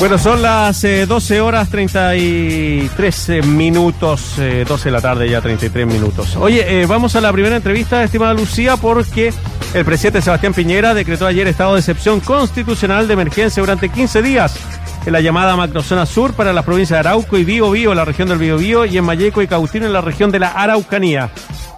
Bueno, 0.00 0.16
son 0.16 0.40
las 0.40 0.80
12 0.80 1.36
eh, 1.36 1.40
horas 1.42 1.68
33 1.68 3.28
eh, 3.28 3.42
minutos, 3.42 4.36
12 4.38 4.40
eh, 4.40 4.64
de 4.64 4.90
la 4.90 5.00
tarde 5.02 5.28
ya 5.28 5.42
33 5.42 5.86
minutos. 5.86 6.36
Oye, 6.36 6.86
vamos 6.86 7.16
a 7.16 7.20
la 7.20 7.30
primera 7.30 7.54
entrevista, 7.54 8.02
estimada 8.02 8.32
Lucía, 8.32 8.78
porque 8.78 9.30
el 9.74 9.84
presidente 9.84 10.22
Sebastián 10.22 10.54
Piñera 10.54 10.94
decretó 10.94 11.26
ayer 11.26 11.46
estado 11.46 11.74
de 11.74 11.80
excepción 11.80 12.20
constitucional 12.20 13.08
de 13.08 13.12
emergencia 13.12 13.60
durante 13.60 13.90
15 13.90 14.22
días 14.22 14.79
en 15.06 15.12
la 15.12 15.20
llamada 15.20 15.56
macrozona 15.56 16.06
sur 16.06 16.34
para 16.34 16.52
las 16.52 16.64
provincias 16.64 16.96
de 16.96 17.08
Arauco 17.08 17.38
y 17.38 17.44
Bío 17.44 17.70
Bío, 17.70 17.94
la 17.94 18.04
región 18.04 18.28
del 18.28 18.38
Bío 18.38 18.58
Bío, 18.58 18.84
y 18.84 18.98
en 18.98 19.04
Mayeco 19.04 19.42
y 19.42 19.46
Cautino 19.46 19.86
en 19.86 19.92
la 19.92 20.00
región 20.00 20.30
de 20.30 20.38
la 20.38 20.48
Araucanía. 20.48 21.30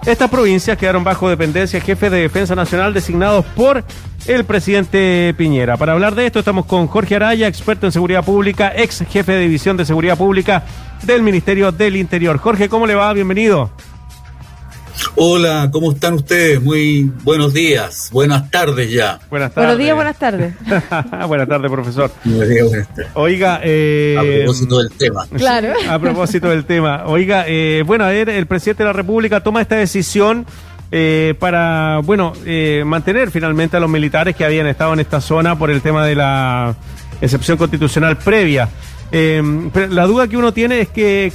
Estas 0.04 0.28
provincias 0.28 0.76
quedaron 0.76 1.04
bajo 1.04 1.28
dependencia 1.28 1.80
jefe 1.80 2.10
de 2.10 2.22
defensa 2.22 2.56
nacional 2.56 2.92
designados 2.92 3.44
por 3.54 3.84
el 4.26 4.44
presidente 4.44 5.34
Piñera. 5.36 5.76
Para 5.76 5.92
hablar 5.92 6.14
de 6.14 6.26
esto 6.26 6.40
estamos 6.40 6.66
con 6.66 6.88
Jorge 6.88 7.16
Araya, 7.16 7.46
experto 7.46 7.86
en 7.86 7.92
seguridad 7.92 8.24
pública, 8.24 8.72
ex 8.74 9.04
jefe 9.08 9.32
de 9.32 9.40
división 9.40 9.76
de 9.76 9.84
seguridad 9.84 10.18
pública 10.18 10.64
del 11.04 11.22
Ministerio 11.22 11.70
del 11.70 11.96
Interior. 11.96 12.38
Jorge, 12.38 12.68
¿cómo 12.68 12.86
le 12.86 12.94
va? 12.94 13.12
Bienvenido. 13.12 13.70
Hola, 15.14 15.68
¿cómo 15.72 15.92
están 15.92 16.14
ustedes? 16.14 16.62
Muy 16.62 17.10
buenos 17.22 17.52
días, 17.52 18.08
buenas 18.12 18.50
tardes 18.50 18.90
ya. 18.90 19.20
Buenas 19.30 19.52
tardes. 19.52 19.68
Buenos 19.68 19.78
días, 19.78 19.94
buenas 19.94 20.18
tardes. 20.18 20.54
buenas 21.28 21.48
tardes, 21.48 21.70
profesor. 21.70 22.10
Buenos 22.24 22.48
días, 22.48 22.68
buenas 22.68 22.88
tardes. 22.88 23.06
Oiga, 23.14 23.60
eh, 23.62 24.16
a 24.18 24.44
propósito 24.44 24.78
del 24.78 24.90
tema. 24.92 25.26
Claro. 25.36 25.72
a 25.88 25.98
propósito 25.98 26.48
del 26.48 26.64
tema. 26.64 27.04
Oiga, 27.06 27.44
eh, 27.46 27.82
bueno, 27.86 28.04
a 28.04 28.08
ver, 28.08 28.28
el 28.28 28.46
presidente 28.46 28.82
de 28.82 28.88
la 28.88 28.92
República 28.92 29.42
toma 29.42 29.60
esta 29.60 29.76
decisión 29.76 30.46
eh, 30.94 31.34
para, 31.38 32.00
bueno, 32.04 32.34
eh, 32.44 32.82
mantener 32.84 33.30
finalmente 33.30 33.78
a 33.78 33.80
los 33.80 33.88
militares 33.88 34.36
que 34.36 34.44
habían 34.44 34.66
estado 34.66 34.92
en 34.92 35.00
esta 35.00 35.22
zona 35.22 35.58
por 35.58 35.70
el 35.70 35.80
tema 35.80 36.04
de 36.04 36.14
la 36.14 36.74
excepción 37.22 37.56
constitucional 37.56 38.18
previa. 38.18 38.68
Eh, 39.14 39.68
pero 39.74 39.88
la 39.88 40.06
duda 40.06 40.26
que 40.26 40.38
uno 40.38 40.52
tiene 40.54 40.80
es 40.80 40.88
que, 40.88 41.32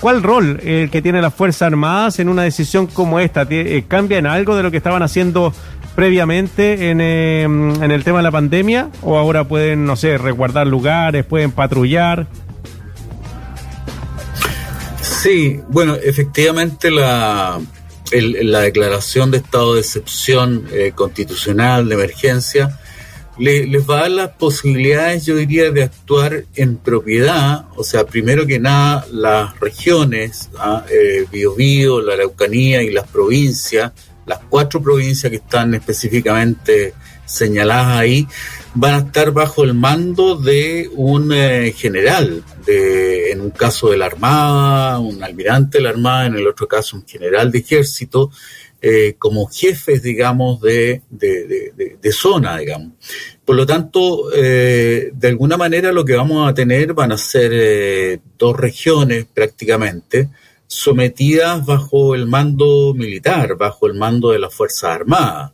cuál 0.00 0.22
rol 0.22 0.60
el 0.62 0.88
que 0.88 1.02
tiene 1.02 1.20
las 1.20 1.34
Fuerzas 1.34 1.62
Armadas 1.62 2.20
en 2.20 2.28
una 2.28 2.44
decisión 2.44 2.86
como 2.86 3.18
esta. 3.18 3.46
¿Cambia 3.88 4.18
en 4.18 4.26
algo 4.26 4.56
de 4.56 4.62
lo 4.62 4.70
que 4.70 4.76
estaban 4.76 5.02
haciendo 5.02 5.52
previamente 5.96 6.90
en, 6.90 7.00
en 7.00 7.90
el 7.90 8.04
tema 8.04 8.18
de 8.18 8.22
la 8.22 8.30
pandemia? 8.30 8.88
¿O 9.02 9.18
ahora 9.18 9.44
pueden, 9.44 9.84
no 9.84 9.96
sé, 9.96 10.16
resguardar 10.16 10.68
lugares, 10.68 11.24
pueden 11.24 11.50
patrullar? 11.50 12.28
Sí, 15.00 15.60
bueno, 15.68 15.96
efectivamente 15.96 16.92
la, 16.92 17.58
la 18.12 18.60
declaración 18.60 19.32
de 19.32 19.38
estado 19.38 19.74
de 19.74 19.80
excepción 19.80 20.66
eh, 20.70 20.92
constitucional 20.94 21.88
de 21.88 21.94
emergencia 21.96 22.78
les 23.38 23.88
va 23.88 23.98
a 23.98 24.00
dar 24.02 24.10
las 24.10 24.30
posibilidades, 24.30 25.26
yo 25.26 25.36
diría, 25.36 25.70
de 25.70 25.84
actuar 25.84 26.44
en 26.56 26.76
propiedad, 26.76 27.66
o 27.76 27.84
sea, 27.84 28.04
primero 28.04 28.46
que 28.46 28.58
nada, 28.58 29.06
las 29.12 29.58
regiones, 29.60 30.50
¿ah? 30.58 30.84
eh, 30.90 31.24
Biobío, 31.30 32.00
la 32.00 32.14
Araucanía 32.14 32.82
y 32.82 32.90
las 32.90 33.06
provincias, 33.08 33.92
las 34.26 34.40
cuatro 34.48 34.82
provincias 34.82 35.30
que 35.30 35.36
están 35.36 35.74
específicamente 35.74 36.94
señaladas 37.24 37.98
ahí, 37.98 38.26
van 38.74 38.94
a 38.94 38.98
estar 39.06 39.32
bajo 39.32 39.64
el 39.64 39.74
mando 39.74 40.36
de 40.36 40.90
un 40.94 41.32
eh, 41.32 41.72
general, 41.76 42.42
de, 42.66 43.30
en 43.30 43.40
un 43.40 43.50
caso 43.50 43.90
de 43.90 43.98
la 43.98 44.06
Armada, 44.06 44.98
un 44.98 45.22
almirante 45.22 45.78
de 45.78 45.84
la 45.84 45.90
Armada, 45.90 46.26
en 46.26 46.36
el 46.36 46.46
otro 46.46 46.66
caso 46.66 46.96
un 46.96 47.06
general 47.06 47.50
de 47.50 47.58
ejército, 47.58 48.30
eh, 48.80 49.14
como 49.18 49.46
jefes, 49.46 50.02
digamos, 50.02 50.60
de, 50.60 51.02
de, 51.10 52.12
zona, 52.12 52.58
digamos. 52.58 52.92
Por 53.44 53.56
lo 53.56 53.66
tanto, 53.66 54.32
eh, 54.34 55.10
de 55.12 55.28
alguna 55.28 55.56
manera 55.56 55.92
lo 55.92 56.04
que 56.04 56.14
vamos 56.14 56.48
a 56.48 56.54
tener 56.54 56.94
van 56.94 57.12
a 57.12 57.18
ser 57.18 58.20
dos 58.38 58.56
regiones 58.56 59.26
prácticamente 59.32 60.30
sometidas 60.66 61.64
bajo 61.64 62.14
el 62.14 62.26
mando 62.26 62.94
militar, 62.94 63.56
bajo 63.56 63.86
el 63.86 63.94
mando 63.94 64.30
de 64.30 64.38
las 64.38 64.54
Fuerzas 64.54 64.90
Armadas 64.90 65.52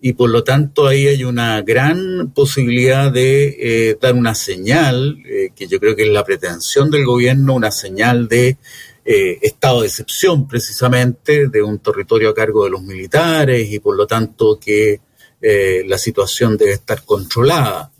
y 0.00 0.14
por 0.14 0.30
lo 0.30 0.42
tanto 0.42 0.86
ahí 0.86 1.06
hay 1.06 1.24
una 1.24 1.60
gran 1.62 2.32
posibilidad 2.34 3.12
de 3.12 3.56
eh, 3.90 3.98
dar 4.00 4.14
una 4.14 4.34
señal, 4.34 5.18
eh, 5.26 5.50
que 5.54 5.66
yo 5.66 5.78
creo 5.78 5.94
que 5.94 6.04
es 6.04 6.08
la 6.08 6.24
pretensión 6.24 6.90
del 6.90 7.04
gobierno, 7.04 7.54
una 7.54 7.70
señal 7.70 8.26
de 8.28 8.56
eh, 9.04 9.38
estado 9.42 9.80
de 9.80 9.88
excepción 9.88 10.46
precisamente, 10.46 11.48
de 11.48 11.62
un 11.62 11.78
territorio 11.78 12.30
a 12.30 12.34
cargo 12.34 12.64
de 12.64 12.70
los 12.70 12.82
militares 12.82 13.70
y 13.70 13.78
por 13.78 13.96
lo 13.96 14.06
tanto 14.06 14.58
que 14.58 15.00
la 15.42 15.96
situación 15.96 16.58
debe 16.58 16.72
estar 16.72 17.02
controlada. 17.06 17.90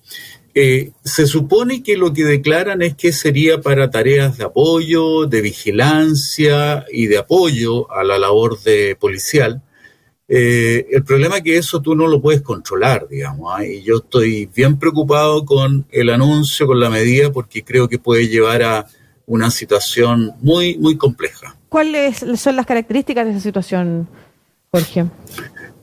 se 0.53 1.27
supone 1.27 1.83
que 1.83 1.97
lo 1.97 2.13
que 2.13 2.25
declaran 2.25 2.83
es 2.83 2.95
que 2.97 3.13
sería 3.13 3.63
para 3.63 3.91
tareas 3.91 4.37
de 4.37 4.45
apoyo, 4.45 5.25
de 5.25 5.41
vigilancia 5.41 6.85
y 6.93 7.07
de 7.07 7.17
apoyo 7.17 7.91
a 7.91 8.05
la 8.05 8.19
labor 8.19 8.61
de 8.61 8.95
policial, 8.95 9.63
eh, 10.33 10.87
el 10.93 11.03
problema 11.03 11.39
es 11.39 11.43
que 11.43 11.57
eso 11.57 11.83
tú 11.83 11.97
no 11.97 12.07
lo 12.07 12.23
puedes 12.23 12.41
controlar, 12.41 13.09
digamos, 13.09 13.53
¿ah? 13.53 13.67
y 13.67 13.83
yo 13.83 13.97
estoy 13.97 14.47
bien 14.55 14.79
preocupado 14.79 15.45
con 15.45 15.89
el 15.91 16.09
anuncio, 16.09 16.69
con 16.69 16.79
la 16.79 16.89
medida, 16.89 17.33
porque 17.33 17.65
creo 17.65 17.89
que 17.89 17.99
puede 17.99 18.29
llevar 18.29 18.63
a 18.63 18.87
una 19.31 19.51
situación 19.51 20.33
muy, 20.41 20.77
muy 20.79 20.97
compleja. 20.97 21.57
¿Cuáles 21.69 22.25
son 22.37 22.57
las 22.57 22.67
características 22.67 23.25
de 23.25 23.31
esa 23.33 23.41
situación, 23.41 24.09
Jorge? 24.71 25.07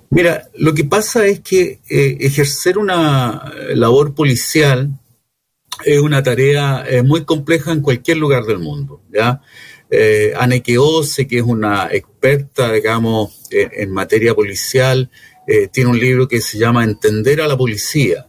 Mira, 0.09 0.47
lo 0.55 0.73
que 0.73 0.83
pasa 0.83 1.25
es 1.25 1.39
que 1.41 1.79
eh, 1.89 2.17
ejercer 2.19 2.77
una 2.77 3.51
labor 3.73 4.13
policial 4.15 4.89
es 5.85 5.99
una 5.99 6.23
tarea 6.23 6.85
eh, 6.87 7.03
muy 7.03 7.23
compleja 7.23 7.71
en 7.71 7.81
cualquier 7.81 8.17
lugar 8.17 8.45
del 8.45 8.59
mundo, 8.59 9.01
¿ya? 9.11 9.41
eh, 9.89 10.77
Ose, 10.79 11.27
que 11.27 11.37
es 11.37 11.43
una 11.43 11.89
experta, 11.91 12.71
digamos, 12.71 13.47
en, 13.51 13.91
materia 13.91 14.33
policial, 14.33 15.09
eh, 15.47 15.67
tiene 15.67 15.89
un 15.89 15.99
libro 15.99 16.27
que 16.27 16.41
se 16.41 16.57
llama 16.57 16.83
Entender 16.83 17.41
a 17.41 17.47
la 17.47 17.57
policía. 17.57 18.26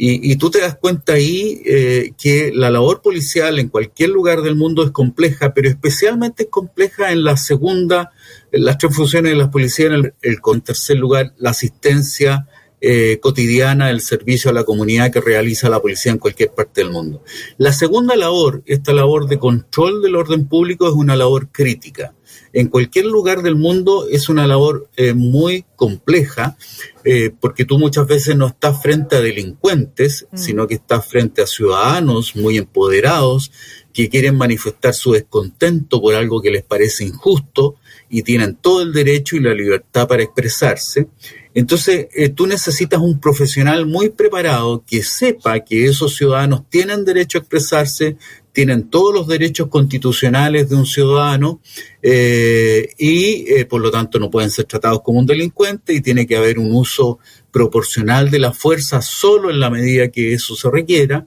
Y, 0.00 0.36
tú 0.36 0.48
te 0.48 0.60
das 0.60 0.76
cuenta 0.76 1.14
ahí 1.14 1.60
eh, 1.66 2.12
que 2.16 2.52
la 2.54 2.70
labor 2.70 3.02
policial 3.02 3.58
en 3.58 3.68
cualquier 3.68 4.10
lugar 4.10 4.42
del 4.42 4.54
mundo 4.54 4.84
es 4.84 4.92
compleja, 4.92 5.52
pero 5.52 5.68
especialmente 5.68 6.44
es 6.44 6.48
compleja 6.50 7.10
en 7.10 7.24
la 7.24 7.36
segunda, 7.36 8.12
en 8.52 8.64
las 8.64 8.78
tres 8.78 8.94
funciones 8.94 9.32
de 9.32 9.38
las 9.38 9.48
policías, 9.48 9.88
en 9.88 9.94
el, 9.94 10.14
el 10.22 10.62
tercer 10.62 10.98
lugar, 10.98 11.34
la 11.38 11.50
asistencia 11.50 12.46
eh, 12.80 13.18
cotidiana 13.20 13.90
el 13.90 14.00
servicio 14.00 14.50
a 14.50 14.54
la 14.54 14.64
comunidad 14.64 15.10
que 15.10 15.20
realiza 15.20 15.68
la 15.68 15.80
policía 15.80 16.12
en 16.12 16.18
cualquier 16.18 16.52
parte 16.52 16.80
del 16.82 16.90
mundo. 16.90 17.22
La 17.56 17.72
segunda 17.72 18.14
labor, 18.16 18.62
esta 18.66 18.92
labor 18.92 19.28
de 19.28 19.38
control 19.38 20.00
del 20.02 20.14
orden 20.14 20.46
público, 20.46 20.86
es 20.86 20.94
una 20.94 21.16
labor 21.16 21.48
crítica. 21.50 22.14
En 22.52 22.68
cualquier 22.68 23.06
lugar 23.06 23.42
del 23.42 23.56
mundo 23.56 24.06
es 24.08 24.28
una 24.28 24.46
labor 24.46 24.88
eh, 24.96 25.12
muy 25.12 25.64
compleja, 25.76 26.56
eh, 27.04 27.30
porque 27.38 27.64
tú 27.64 27.78
muchas 27.78 28.06
veces 28.06 28.36
no 28.36 28.46
estás 28.46 28.80
frente 28.82 29.16
a 29.16 29.20
delincuentes, 29.20 30.26
mm. 30.30 30.38
sino 30.38 30.66
que 30.66 30.74
estás 30.74 31.06
frente 31.06 31.42
a 31.42 31.46
ciudadanos 31.46 32.36
muy 32.36 32.56
empoderados 32.56 33.50
que 33.92 34.08
quieren 34.08 34.36
manifestar 34.36 34.94
su 34.94 35.12
descontento 35.12 36.00
por 36.00 36.14
algo 36.14 36.40
que 36.40 36.50
les 36.50 36.62
parece 36.62 37.04
injusto 37.04 37.76
y 38.08 38.22
tienen 38.22 38.54
todo 38.54 38.82
el 38.82 38.92
derecho 38.92 39.36
y 39.36 39.40
la 39.40 39.54
libertad 39.54 40.06
para 40.06 40.22
expresarse. 40.22 41.08
Entonces, 41.58 42.06
eh, 42.14 42.28
tú 42.28 42.46
necesitas 42.46 43.00
un 43.00 43.18
profesional 43.18 43.84
muy 43.84 44.10
preparado 44.10 44.84
que 44.86 45.02
sepa 45.02 45.58
que 45.58 45.86
esos 45.86 46.14
ciudadanos 46.14 46.62
tienen 46.70 47.04
derecho 47.04 47.36
a 47.36 47.40
expresarse, 47.40 48.16
tienen 48.52 48.88
todos 48.88 49.12
los 49.12 49.26
derechos 49.26 49.66
constitucionales 49.66 50.68
de 50.68 50.76
un 50.76 50.86
ciudadano 50.86 51.60
eh, 52.00 52.90
y 52.96 53.52
eh, 53.52 53.64
por 53.64 53.80
lo 53.80 53.90
tanto 53.90 54.20
no 54.20 54.30
pueden 54.30 54.52
ser 54.52 54.66
tratados 54.66 55.02
como 55.02 55.18
un 55.18 55.26
delincuente 55.26 55.92
y 55.92 56.00
tiene 56.00 56.28
que 56.28 56.36
haber 56.36 56.60
un 56.60 56.72
uso 56.72 57.18
proporcional 57.50 58.30
de 58.30 58.38
la 58.38 58.52
fuerza 58.52 59.02
solo 59.02 59.50
en 59.50 59.58
la 59.58 59.68
medida 59.68 60.12
que 60.12 60.34
eso 60.34 60.54
se 60.54 60.70
requiera. 60.70 61.26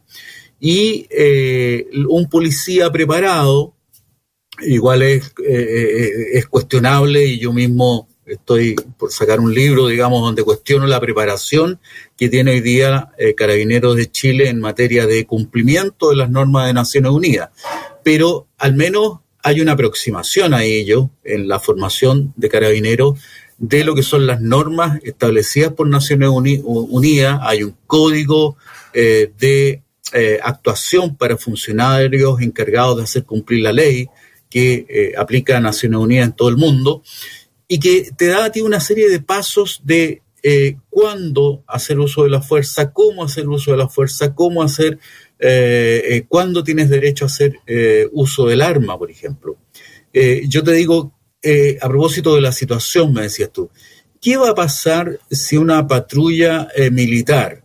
Y 0.62 1.08
un 2.08 2.30
policía 2.30 2.90
preparado, 2.90 3.74
igual 4.62 5.02
es, 5.02 5.34
es 5.46 6.46
cuestionable 6.46 7.26
y 7.26 7.40
yo 7.40 7.52
mismo 7.52 8.08
estoy 8.26 8.76
por 8.98 9.12
sacar 9.12 9.40
un 9.40 9.54
libro, 9.54 9.88
digamos, 9.88 10.22
donde 10.22 10.44
cuestiono 10.44 10.86
la 10.88 11.00
preparación 11.00 11.80
que 12.18 12.30
tiene 12.30 12.52
hoy 12.52 12.62
día 12.62 13.10
eh, 13.18 13.34
Carabineros 13.36 13.96
de 13.96 14.12
Chile 14.12 14.50
en 14.50 14.60
materia 14.60 15.08
de 15.08 15.26
cumplimiento 15.26 16.10
de 16.10 16.18
las 16.18 16.30
normas 16.30 16.68
de 16.68 16.74
Naciones 16.74 17.12
Unidas. 17.12 17.50
Pero 18.04 18.48
al 18.58 18.76
menos 18.76 19.20
hay 19.44 19.62
una 19.62 19.74
aproximación 19.74 20.54
a 20.54 20.64
ello 20.64 21.10
en 21.24 21.48
la 21.48 21.60
formación 21.60 22.34
de 22.36 22.50
Carabineros 22.50 23.20
de 23.58 23.84
lo 23.84 23.94
que 23.94 24.04
son 24.04 24.26
las 24.26 24.42
normas 24.42 25.00
establecidas 25.04 25.74
por 25.74 25.88
Naciones 25.88 26.30
Unidas. 26.32 27.40
Hay 27.44 27.64
un 27.64 27.76
código 27.86 28.58
eh, 28.94 29.32
de 29.40 29.84
eh, 30.14 30.40
actuación 30.44 31.16
para 31.16 31.38
funcionarios 31.38 32.42
encargados 32.42 32.98
de 32.98 33.04
hacer 33.04 33.24
cumplir 33.24 33.62
la 33.62 33.72
ley 33.72 34.08
que 34.50 35.14
aplica 35.18 35.58
a 35.58 35.62
Naciones 35.62 36.00
Unidas 36.00 36.28
en 36.28 36.34
todo 36.34 36.50
el 36.50 36.58
mundo 36.58 37.04
y 37.72 37.80
que 37.80 38.12
te 38.18 38.28
da 38.28 38.44
a 38.44 38.52
ti 38.52 38.60
una 38.60 38.82
serie 38.82 39.08
de 39.08 39.22
pasos 39.22 39.80
de 39.86 40.24
eh, 40.44 40.76
cuándo 40.90 41.64
hacer 41.68 41.98
uso 42.00 42.24
de 42.24 42.30
la 42.30 42.42
fuerza, 42.42 42.92
cómo 42.92 43.24
hacer 43.24 43.48
uso 43.48 43.72
de 43.72 43.78
la 43.78 43.88
fuerza, 43.88 44.36
cómo 44.36 44.62
hacer 44.62 45.00
eh, 45.40 46.26
cuándo 46.28 46.66
tienes 46.66 46.90
derecho 46.90 47.24
a 47.24 47.28
hacer 47.28 47.60
uso 48.12 48.46
del 48.48 48.62
arma, 48.62 49.00
por 49.00 49.10
ejemplo. 49.10 49.56
yo 50.14 50.64
te 50.66 50.74
digo, 50.74 51.14
a 51.82 51.88
propósito 51.88 52.36
de 52.36 52.42
la 52.42 52.52
situación, 52.52 53.14
me 53.14 53.22
decías 53.22 53.54
tú, 53.54 53.70
¿qué 54.20 54.36
va 54.36 54.50
a 54.50 54.56
pasar 54.56 55.20
si 55.30 55.56
una 55.56 55.88
patrulla 55.88 56.68
militar 56.92 57.64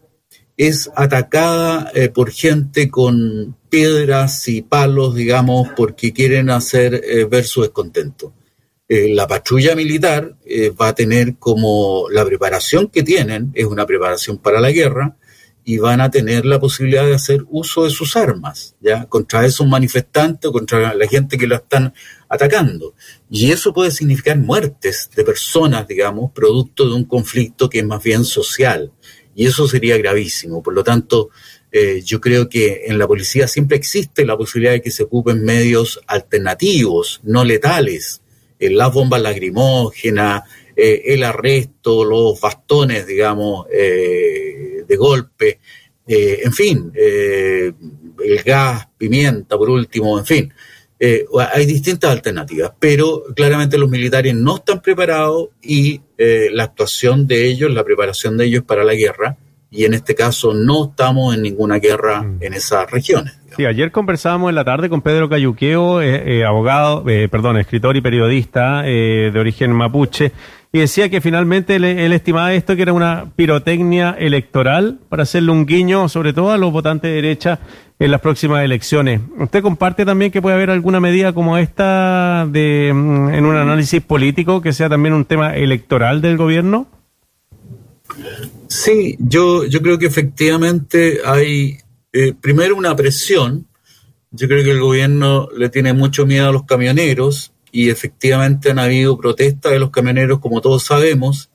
es 0.56 0.88
atacada 0.94 1.90
por 2.14 2.30
gente 2.30 2.88
con 2.88 3.56
piedras 3.68 4.46
y 4.46 4.62
palos, 4.62 5.16
digamos, 5.16 5.70
porque 5.76 6.12
quieren 6.12 6.50
hacer 6.50 7.02
ver 7.28 7.44
su 7.44 7.62
descontento? 7.62 8.32
Eh, 8.88 9.12
la 9.14 9.26
patrulla 9.26 9.74
militar 9.74 10.36
eh, 10.44 10.70
va 10.70 10.88
a 10.88 10.94
tener 10.94 11.36
como 11.38 12.06
la 12.10 12.24
preparación 12.24 12.88
que 12.88 13.02
tienen, 13.02 13.50
es 13.54 13.64
una 13.64 13.84
preparación 13.84 14.38
para 14.38 14.60
la 14.60 14.70
guerra, 14.70 15.16
y 15.68 15.78
van 15.78 16.00
a 16.00 16.12
tener 16.12 16.46
la 16.46 16.60
posibilidad 16.60 17.04
de 17.04 17.16
hacer 17.16 17.44
uso 17.50 17.82
de 17.82 17.90
sus 17.90 18.14
armas, 18.14 18.76
¿ya? 18.80 19.06
Contra 19.06 19.44
esos 19.44 19.66
manifestantes 19.66 20.52
contra 20.52 20.94
la 20.94 21.08
gente 21.08 21.36
que 21.36 21.48
lo 21.48 21.56
están 21.56 21.92
atacando. 22.28 22.94
Y 23.28 23.50
eso 23.50 23.72
puede 23.74 23.90
significar 23.90 24.38
muertes 24.38 25.10
de 25.16 25.24
personas, 25.24 25.88
digamos, 25.88 26.30
producto 26.30 26.88
de 26.88 26.94
un 26.94 27.04
conflicto 27.04 27.68
que 27.68 27.80
es 27.80 27.84
más 27.84 28.00
bien 28.00 28.24
social. 28.24 28.92
Y 29.34 29.46
eso 29.46 29.66
sería 29.66 29.98
gravísimo. 29.98 30.62
Por 30.62 30.72
lo 30.72 30.84
tanto, 30.84 31.30
eh, 31.72 32.00
yo 32.04 32.20
creo 32.20 32.48
que 32.48 32.84
en 32.86 32.96
la 32.96 33.08
policía 33.08 33.48
siempre 33.48 33.76
existe 33.76 34.24
la 34.24 34.36
posibilidad 34.36 34.72
de 34.72 34.82
que 34.82 34.92
se 34.92 35.02
ocupen 35.02 35.42
medios 35.42 35.98
alternativos, 36.06 37.20
no 37.24 37.44
letales, 37.44 38.22
las 38.58 38.92
bombas 38.92 39.20
lacrimógenas, 39.20 40.42
eh, 40.76 41.14
el 41.14 41.22
arresto, 41.22 42.04
los 42.04 42.38
bastones, 42.38 43.06
digamos, 43.06 43.66
eh, 43.72 44.84
de 44.86 44.96
golpe, 44.96 45.58
eh, 46.06 46.40
en 46.44 46.52
fin, 46.52 46.92
el 46.94 48.42
gas, 48.44 48.86
pimienta, 48.98 49.56
por 49.56 49.70
último, 49.70 50.18
en 50.18 50.26
fin. 50.26 50.52
hay 50.98 51.66
distintas 51.66 52.10
alternativas, 52.10 52.72
pero 52.78 53.24
claramente 53.34 53.78
los 53.78 53.88
militares 53.88 54.34
no 54.34 54.56
están 54.56 54.80
preparados 54.80 55.48
y 55.62 56.00
la 56.18 56.64
actuación 56.64 57.26
de 57.26 57.46
ellos, 57.46 57.70
la 57.70 57.84
preparación 57.84 58.36
de 58.36 58.44
ellos 58.44 58.64
para 58.64 58.84
la 58.84 58.94
guerra, 58.94 59.36
y 59.70 59.84
en 59.84 59.94
este 59.94 60.14
caso 60.14 60.54
no 60.54 60.86
estamos 60.90 61.34
en 61.34 61.42
ninguna 61.42 61.78
guerra 61.78 62.22
mm. 62.22 62.38
en 62.40 62.54
esas 62.54 62.90
regiones. 62.90 63.38
Sí, 63.56 63.64
ayer 63.64 63.90
conversábamos 63.90 64.50
en 64.50 64.54
la 64.54 64.64
tarde 64.64 64.88
con 64.88 65.00
Pedro 65.00 65.28
Cayuqueo, 65.28 66.02
eh, 66.02 66.40
eh, 66.40 66.44
abogado, 66.44 67.08
eh, 67.08 67.28
perdón, 67.28 67.56
escritor 67.56 67.96
y 67.96 68.02
periodista 68.02 68.82
de 68.82 69.32
origen 69.34 69.72
mapuche, 69.72 70.32
y 70.72 70.80
decía 70.80 71.08
que 71.08 71.22
finalmente 71.22 71.76
él, 71.76 72.12
estimaba 72.12 72.52
esto 72.52 72.76
que 72.76 72.82
era 72.82 72.92
una 72.92 73.30
pirotecnia 73.34 74.14
electoral 74.18 74.98
para 75.08 75.22
hacerle 75.22 75.52
un 75.52 75.64
guiño, 75.64 76.08
sobre 76.10 76.34
todo 76.34 76.52
a 76.52 76.58
los 76.58 76.70
votantes 76.70 77.08
de 77.08 77.14
derecha, 77.14 77.60
en 77.98 78.10
las 78.10 78.20
próximas 78.20 78.62
elecciones. 78.62 79.22
¿Usted 79.38 79.62
comparte 79.62 80.04
también 80.04 80.30
que 80.30 80.42
puede 80.42 80.54
haber 80.54 80.68
alguna 80.68 81.00
medida 81.00 81.32
como 81.32 81.56
esta 81.56 82.46
de, 82.46 82.92
mm, 82.94 83.30
en 83.30 83.46
un 83.46 83.56
análisis 83.56 84.02
político 84.02 84.60
que 84.60 84.74
sea 84.74 84.90
también 84.90 85.14
un 85.14 85.24
tema 85.24 85.56
electoral 85.56 86.20
del 86.20 86.36
gobierno? 86.36 86.88
Sí, 88.68 89.16
yo, 89.18 89.64
yo 89.64 89.80
creo 89.82 89.98
que 89.98 90.06
efectivamente 90.06 91.20
hay 91.24 91.78
eh, 92.12 92.34
primero 92.40 92.76
una 92.76 92.94
presión. 92.96 93.66
Yo 94.30 94.48
creo 94.48 94.64
que 94.64 94.70
el 94.70 94.80
gobierno 94.80 95.48
le 95.56 95.68
tiene 95.68 95.92
mucho 95.92 96.26
miedo 96.26 96.48
a 96.48 96.52
los 96.52 96.64
camioneros 96.64 97.52
y 97.72 97.90
efectivamente 97.90 98.70
han 98.70 98.78
habido 98.78 99.16
protestas 99.16 99.72
de 99.72 99.78
los 99.78 99.90
camioneros, 99.90 100.40
como 100.40 100.60
todos 100.60 100.84
sabemos. 100.84 101.50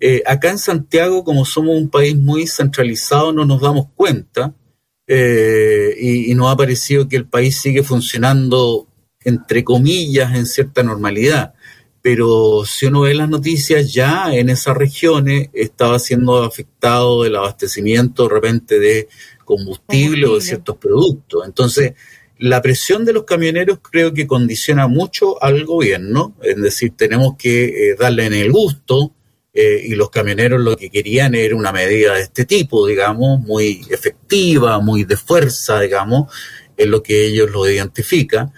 Eh, 0.00 0.22
acá 0.26 0.50
en 0.50 0.58
Santiago, 0.58 1.24
como 1.24 1.44
somos 1.44 1.76
un 1.76 1.88
país 1.88 2.16
muy 2.16 2.46
centralizado, 2.46 3.32
no 3.32 3.44
nos 3.44 3.60
damos 3.60 3.86
cuenta 3.94 4.54
eh, 5.06 5.94
y, 5.98 6.30
y 6.30 6.34
nos 6.34 6.52
ha 6.52 6.56
parecido 6.56 7.08
que 7.08 7.16
el 7.16 7.26
país 7.26 7.60
sigue 7.60 7.82
funcionando, 7.82 8.88
entre 9.24 9.64
comillas, 9.64 10.34
en 10.34 10.46
cierta 10.46 10.82
normalidad 10.82 11.54
pero 12.02 12.64
si 12.66 12.86
uno 12.86 13.02
ve 13.02 13.14
las 13.14 13.28
noticias, 13.28 13.92
ya 13.92 14.34
en 14.34 14.50
esas 14.50 14.76
regiones 14.76 15.48
estaba 15.52 16.00
siendo 16.00 16.42
afectado 16.42 17.24
el 17.24 17.36
abastecimiento 17.36 18.24
de 18.24 18.28
repente 18.28 18.78
de 18.80 19.08
combustible, 19.44 20.26
o 20.26 20.34
de 20.34 20.40
ciertos 20.40 20.76
productos. 20.78 21.44
Entonces, 21.46 21.92
la 22.38 22.60
presión 22.60 23.04
de 23.04 23.12
los 23.12 23.22
camioneros 23.22 23.78
creo 23.78 24.12
que 24.12 24.26
condiciona 24.26 24.88
mucho 24.88 25.40
al 25.40 25.64
gobierno, 25.64 26.34
es 26.42 26.56
decir, 26.60 26.94
tenemos 26.96 27.36
que 27.38 27.90
eh, 27.90 27.96
darle 27.96 28.26
en 28.26 28.34
el 28.34 28.50
gusto, 28.50 29.12
eh, 29.54 29.82
y 29.84 29.94
los 29.94 30.10
camioneros 30.10 30.60
lo 30.60 30.76
que 30.76 30.90
querían 30.90 31.34
era 31.34 31.54
una 31.54 31.72
medida 31.72 32.14
de 32.14 32.22
este 32.22 32.46
tipo, 32.46 32.86
digamos, 32.86 33.40
muy 33.40 33.82
efectiva, 33.90 34.80
muy 34.80 35.04
de 35.04 35.16
fuerza, 35.16 35.78
digamos, 35.80 36.32
es 36.76 36.86
lo 36.86 37.02
que 37.02 37.26
ellos 37.26 37.50
lo 37.50 37.68
identifican. 37.68 38.52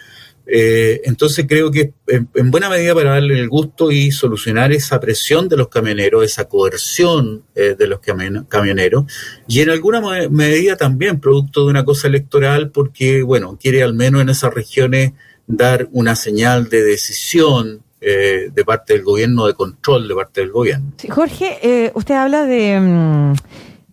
Eh, 0.46 1.00
entonces 1.04 1.46
creo 1.48 1.70
que 1.70 1.94
en, 2.06 2.50
buena 2.50 2.68
medida 2.68 2.94
para 2.94 3.12
darle 3.12 3.40
el 3.40 3.48
gusto 3.48 3.90
y 3.90 4.10
solucionar 4.10 4.72
esa 4.72 5.00
presión 5.00 5.48
de 5.48 5.56
los 5.56 5.68
camioneros, 5.68 6.24
esa 6.24 6.44
coerción 6.48 7.44
eh, 7.54 7.74
de 7.78 7.86
los 7.86 8.00
camioneros, 8.48 9.04
y 9.48 9.60
en 9.60 9.70
alguna 9.70 10.02
medida 10.28 10.76
también 10.76 11.20
producto 11.20 11.64
de 11.64 11.70
una 11.70 11.84
cosa 11.84 12.08
electoral, 12.08 12.70
porque, 12.70 13.22
bueno, 13.22 13.58
quiere 13.60 13.82
al 13.82 13.94
menos 13.94 14.20
en 14.20 14.28
esas 14.28 14.52
regiones 14.52 15.12
dar 15.46 15.88
una 15.92 16.14
señal 16.14 16.68
de 16.68 16.82
decisión 16.82 17.82
eh, 18.00 18.50
de 18.52 18.64
parte 18.66 18.92
del 18.92 19.02
gobierno, 19.02 19.46
de 19.46 19.54
control 19.54 20.06
de 20.08 20.14
parte 20.14 20.42
del 20.42 20.50
gobierno. 20.50 20.92
Jorge, 21.08 21.90
usted 21.94 22.14
habla 22.14 22.44
de... 22.44 22.80
Mm, 22.80 23.34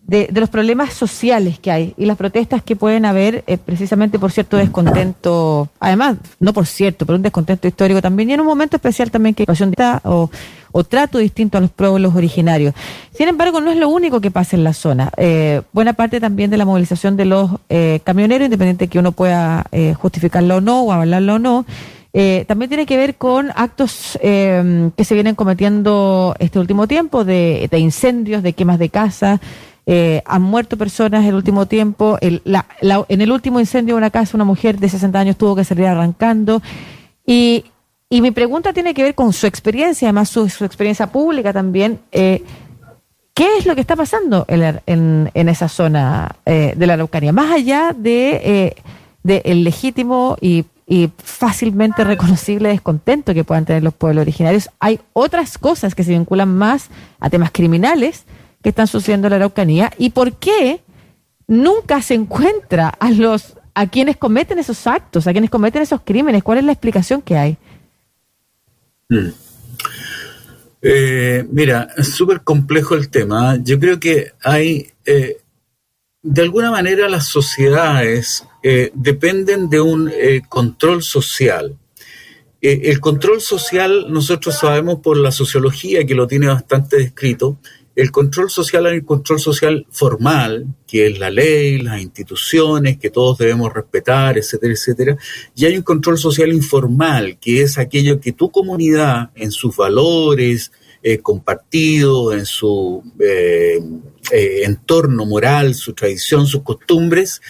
de, 0.06 0.28
los 0.34 0.50
problemas 0.50 0.92
sociales 0.92 1.58
que 1.58 1.70
hay 1.70 1.94
y 1.96 2.06
las 2.06 2.16
protestas 2.16 2.62
que 2.62 2.76
pueden 2.76 3.04
haber 3.04 3.44
eh, 3.46 3.56
precisamente 3.56 4.18
por 4.18 4.32
cierto 4.32 4.56
descontento, 4.56 5.68
además, 5.78 6.16
no 6.40 6.52
por 6.52 6.66
cierto, 6.66 7.06
pero 7.06 7.16
un 7.16 7.22
descontento 7.22 7.68
histórico 7.68 8.02
también, 8.02 8.30
y 8.30 8.32
en 8.34 8.40
un 8.40 8.46
momento 8.46 8.76
especial 8.76 9.10
también 9.10 9.34
que 9.34 9.42
situación 9.42 9.74
o, 10.04 10.30
o 10.72 10.84
trato 10.84 11.18
distinto 11.18 11.56
a 11.56 11.60
los 11.60 11.70
pueblos 11.70 12.14
originarios. 12.14 12.74
Sin 13.12 13.28
embargo, 13.28 13.60
no 13.60 13.70
es 13.70 13.76
lo 13.76 13.88
único 13.88 14.20
que 14.20 14.30
pasa 14.30 14.56
en 14.56 14.64
la 14.64 14.72
zona. 14.72 15.10
Eh, 15.16 15.62
buena 15.72 15.92
parte 15.92 16.20
también 16.20 16.50
de 16.50 16.56
la 16.56 16.64
movilización 16.64 17.16
de 17.16 17.24
los 17.24 17.50
eh, 17.68 18.00
camioneros, 18.04 18.46
independiente 18.46 18.86
de 18.86 18.88
que 18.90 18.98
uno 18.98 19.12
pueda 19.12 19.66
justificarlo 19.96 20.56
o 20.56 20.60
no, 20.60 20.82
o 20.82 20.92
avalarlo 20.92 21.34
o 21.34 21.38
no, 21.38 21.64
también 22.46 22.68
tiene 22.68 22.84
que 22.84 22.96
ver 22.98 23.14
con 23.14 23.50
actos 23.54 24.18
que 24.20 25.04
se 25.04 25.14
vienen 25.14 25.34
cometiendo 25.34 26.34
este 26.38 26.58
último 26.58 26.86
tiempo 26.86 27.24
de, 27.24 27.68
de 27.70 27.78
incendios, 27.78 28.42
de 28.42 28.52
quemas 28.52 28.78
de 28.78 28.90
casas, 28.90 29.40
eh, 29.84 30.22
han 30.26 30.42
muerto 30.42 30.76
personas 30.76 31.22
en 31.22 31.30
el 31.30 31.34
último 31.34 31.66
tiempo. 31.66 32.18
en 32.20 33.20
el 33.20 33.32
último 33.32 33.60
incendio 33.60 33.94
de 33.94 33.98
una 33.98 34.10
casa, 34.10 34.36
una 34.36 34.44
mujer 34.44 34.78
de 34.78 34.88
60 34.88 35.18
años 35.18 35.36
tuvo 35.36 35.56
que 35.56 35.64
salir 35.64 35.86
arrancando. 35.86 36.62
Y, 37.26 37.64
mi 38.10 38.30
pregunta 38.30 38.74
tiene 38.74 38.92
que 38.92 39.02
ver 39.02 39.14
con 39.14 39.32
su 39.32 39.46
experiencia, 39.46 40.08
además 40.08 40.28
su, 40.28 40.44
experiencia 40.64 41.06
pública 41.06 41.52
también. 41.52 41.98
Eh, 42.12 42.42
¿Qué 43.34 43.56
es 43.56 43.64
lo 43.64 43.74
que 43.74 43.80
está 43.80 43.96
pasando 43.96 44.44
en, 44.46 45.30
esa 45.34 45.68
zona 45.68 46.36
eh, 46.44 46.74
de 46.76 46.86
la 46.86 46.92
Araucanía? 46.92 47.32
Más 47.32 47.50
allá 47.50 47.94
de, 47.96 48.76
el 49.24 49.64
legítimo 49.64 50.36
y, 50.42 50.66
y 50.86 51.10
fácilmente 51.16 52.04
reconocible 52.04 52.68
descontento 52.68 53.32
que 53.32 53.44
puedan 53.44 53.64
tener 53.64 53.82
los 53.82 53.94
pueblos 53.94 54.22
originarios, 54.22 54.68
hay 54.78 55.00
otras 55.14 55.56
cosas 55.56 55.94
que 55.94 56.04
se 56.04 56.10
vinculan 56.10 56.54
más 56.54 56.90
a 57.18 57.30
temas 57.30 57.50
criminales 57.50 58.26
que 58.62 58.70
están 58.70 58.86
sucediendo 58.86 59.26
en 59.26 59.32
la 59.32 59.36
Araucanía 59.36 59.92
y 59.98 60.10
por 60.10 60.34
qué 60.34 60.80
nunca 61.46 62.00
se 62.02 62.14
encuentra 62.14 62.88
a 62.88 63.10
los 63.10 63.54
a 63.74 63.86
quienes 63.86 64.16
cometen 64.16 64.58
esos 64.58 64.86
actos, 64.86 65.26
a 65.26 65.32
quienes 65.32 65.50
cometen 65.50 65.82
esos 65.82 66.02
crímenes. 66.04 66.42
¿Cuál 66.42 66.58
es 66.58 66.64
la 66.64 66.72
explicación 66.72 67.22
que 67.22 67.36
hay? 67.36 67.56
Hmm. 69.08 69.30
Eh, 70.82 71.46
mira, 71.50 71.88
es 71.96 72.08
súper 72.08 72.42
complejo 72.42 72.94
el 72.94 73.08
tema. 73.08 73.56
Yo 73.62 73.78
creo 73.78 74.00
que 74.00 74.32
hay, 74.42 74.90
eh, 75.04 75.38
de 76.22 76.42
alguna 76.42 76.70
manera 76.70 77.08
las 77.08 77.28
sociedades 77.28 78.44
eh, 78.62 78.90
dependen 78.94 79.70
de 79.70 79.80
un 79.80 80.10
control 80.48 81.02
social. 81.02 81.76
el 82.60 83.00
control 83.00 83.40
social, 83.40 84.06
nosotros 84.08 84.56
sabemos 84.56 85.00
por 85.00 85.16
la 85.16 85.32
sociología, 85.32 86.04
que 86.06 86.14
lo 86.14 86.28
tiene 86.28 86.46
bastante 86.46 86.96
descrito, 86.96 87.58
el 87.94 88.10
control 88.10 88.50
social 88.50 88.86
hay 88.86 88.98
un 88.98 89.04
control 89.04 89.38
social 89.38 89.86
formal, 89.90 90.66
que 90.86 91.06
es 91.06 91.18
la 91.18 91.30
ley, 91.30 91.78
las 91.78 92.00
instituciones 92.00 92.98
que 92.98 93.10
todos 93.10 93.38
debemos 93.38 93.72
respetar, 93.72 94.38
etcétera, 94.38 94.72
etcétera. 94.72 95.16
Y 95.54 95.66
hay 95.66 95.76
un 95.76 95.82
control 95.82 96.18
social 96.18 96.52
informal, 96.52 97.38
que 97.38 97.62
es 97.62 97.78
aquello 97.78 98.20
que 98.20 98.32
tu 98.32 98.50
comunidad, 98.50 99.30
en 99.34 99.50
sus 99.50 99.76
valores 99.76 100.72
eh, 101.02 101.18
compartidos, 101.18 102.34
en 102.34 102.46
su 102.46 103.02
eh, 103.20 103.78
eh, 104.30 104.60
entorno 104.64 105.26
moral, 105.26 105.74
su 105.74 105.92
tradición, 105.92 106.46
sus 106.46 106.62
costumbres, 106.62 107.42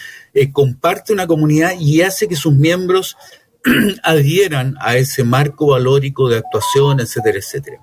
comparte 0.53 1.13
una 1.13 1.27
comunidad 1.27 1.75
y 1.79 2.01
hace 2.01 2.27
que 2.27 2.37
sus 2.37 2.55
miembros 2.55 3.19
adhieran 4.03 4.77
a 4.81 4.97
ese 4.97 5.25
marco 5.25 5.69
valórico 5.69 6.29
de 6.29 6.39
actuación, 6.39 7.01
etcétera, 7.01 7.39
etcétera. 7.39 7.81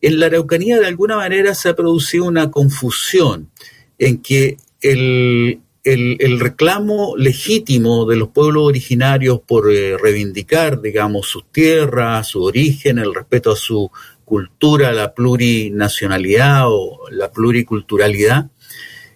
En 0.00 0.20
la 0.20 0.26
Araucanía 0.26 0.78
de 0.78 0.86
alguna 0.86 1.16
manera 1.16 1.54
se 1.54 1.68
ha 1.68 1.76
producido 1.76 2.24
una 2.24 2.50
confusión 2.50 3.50
en 3.98 4.22
que 4.22 4.56
el, 4.80 5.60
el, 5.82 6.40
reclamo 6.40 7.16
legítimo 7.16 8.06
de 8.06 8.16
los 8.16 8.28
pueblos 8.28 8.64
originarios 8.64 9.40
por 9.46 9.72
eh, 9.72 9.96
reivindicar, 9.96 10.80
digamos, 10.80 11.26
sus 11.28 11.50
tierras, 11.50 12.28
su 12.28 12.42
origen, 12.42 12.98
el 12.98 13.14
respeto 13.14 13.52
a 13.52 13.56
su 13.56 13.90
cultura, 14.24 14.92
la 14.92 15.14
plurinacionalidad 15.14 16.64
o 16.66 17.08
la 17.10 17.32
pluriculturalidad, 17.32 18.50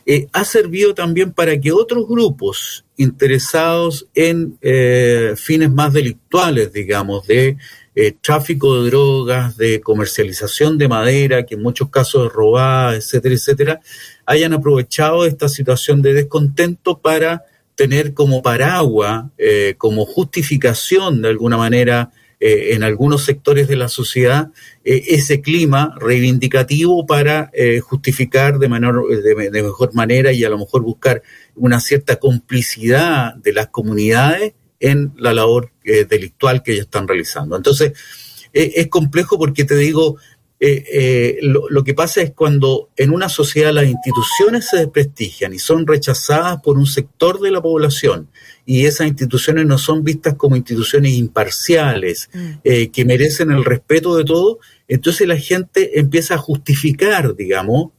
eh, 0.04 0.26
ha 0.32 0.44
servido 0.44 0.94
también 0.94 1.32
para 1.32 1.60
que 1.60 1.70
otros 1.70 2.08
grupos 2.08 2.84
interesados 2.96 4.08
en 4.14 4.58
eh, 4.60 5.34
fines 5.36 5.70
más 5.70 5.92
delictuales, 5.92 6.72
digamos, 6.72 7.26
de 7.26 7.56
eh, 7.94 8.12
tráfico 8.20 8.82
de 8.82 8.90
drogas, 8.90 9.56
de 9.56 9.80
comercialización 9.80 10.78
de 10.78 10.88
madera, 10.88 11.44
que 11.44 11.54
en 11.56 11.62
muchos 11.62 11.90
casos 11.90 12.26
es 12.26 12.32
robada, 12.32 12.96
etcétera, 12.96 13.34
etcétera, 13.34 13.80
hayan 14.26 14.52
aprovechado 14.52 15.26
esta 15.26 15.48
situación 15.48 16.02
de 16.02 16.14
descontento 16.14 16.98
para 16.98 17.44
tener 17.74 18.14
como 18.14 18.42
paraguas, 18.42 19.24
como 19.78 20.04
justificación 20.04 21.22
de 21.22 21.30
alguna 21.30 21.56
manera, 21.56 22.12
eh, 22.44 22.74
en 22.74 22.82
algunos 22.82 23.24
sectores 23.24 23.68
de 23.68 23.76
la 23.76 23.86
sociedad 23.86 24.50
eh, 24.84 25.04
ese 25.10 25.40
clima 25.42 25.94
reivindicativo 26.00 27.06
para 27.06 27.52
eh, 27.52 27.78
justificar 27.78 28.58
de, 28.58 28.68
menor, 28.68 29.06
de, 29.08 29.62
mejor 29.62 29.94
manera 29.94 30.32
y 30.32 30.42
a 30.42 30.48
lo 30.48 30.58
mejor 30.58 30.82
buscar 30.82 31.22
una 31.54 31.78
cierta 31.78 32.16
complicidad 32.16 33.36
de 33.36 33.52
las 33.52 33.68
comunidades 33.68 34.54
en 34.82 35.12
la 35.16 35.32
labor 35.32 35.70
delictual 35.82 36.62
que 36.62 36.72
ellos 36.72 36.84
están 36.84 37.08
realizando. 37.08 37.56
Entonces, 37.56 37.92
es 38.52 38.88
complejo 38.88 39.38
porque 39.38 39.64
te 39.64 39.76
digo, 39.76 40.18
eh, 40.64 40.84
eh, 40.92 41.38
lo, 41.42 41.82
que 41.82 41.92
pasa 41.92 42.22
es 42.22 42.30
cuando 42.30 42.90
en 42.96 43.10
una 43.10 43.28
sociedad 43.28 43.72
las 43.72 43.86
instituciones 43.86 44.68
se 44.68 44.76
desprestigian 44.76 45.52
y 45.52 45.58
son 45.58 45.88
rechazadas 45.88 46.62
por 46.62 46.78
un 46.78 46.86
sector 46.86 47.40
de 47.40 47.50
la 47.50 47.60
población 47.60 48.28
y 48.64 48.86
esas 48.86 49.08
instituciones 49.08 49.66
no 49.66 49.76
son 49.76 50.04
vistas 50.04 50.34
como 50.36 50.54
instituciones 50.54 51.14
imparciales 51.14 52.30
mm. 52.32 52.50
eh, 52.62 52.90
que 52.92 53.04
merecen 53.04 53.50
el 53.50 53.64
respeto 53.64 54.14
de 54.14 54.24
todos, 54.24 54.58
entonces 54.86 55.26
la 55.26 55.36
gente 55.36 55.98
empieza 55.98 56.34
a 56.34 56.38
justificar, 56.38 57.34
digamos, 57.34 57.90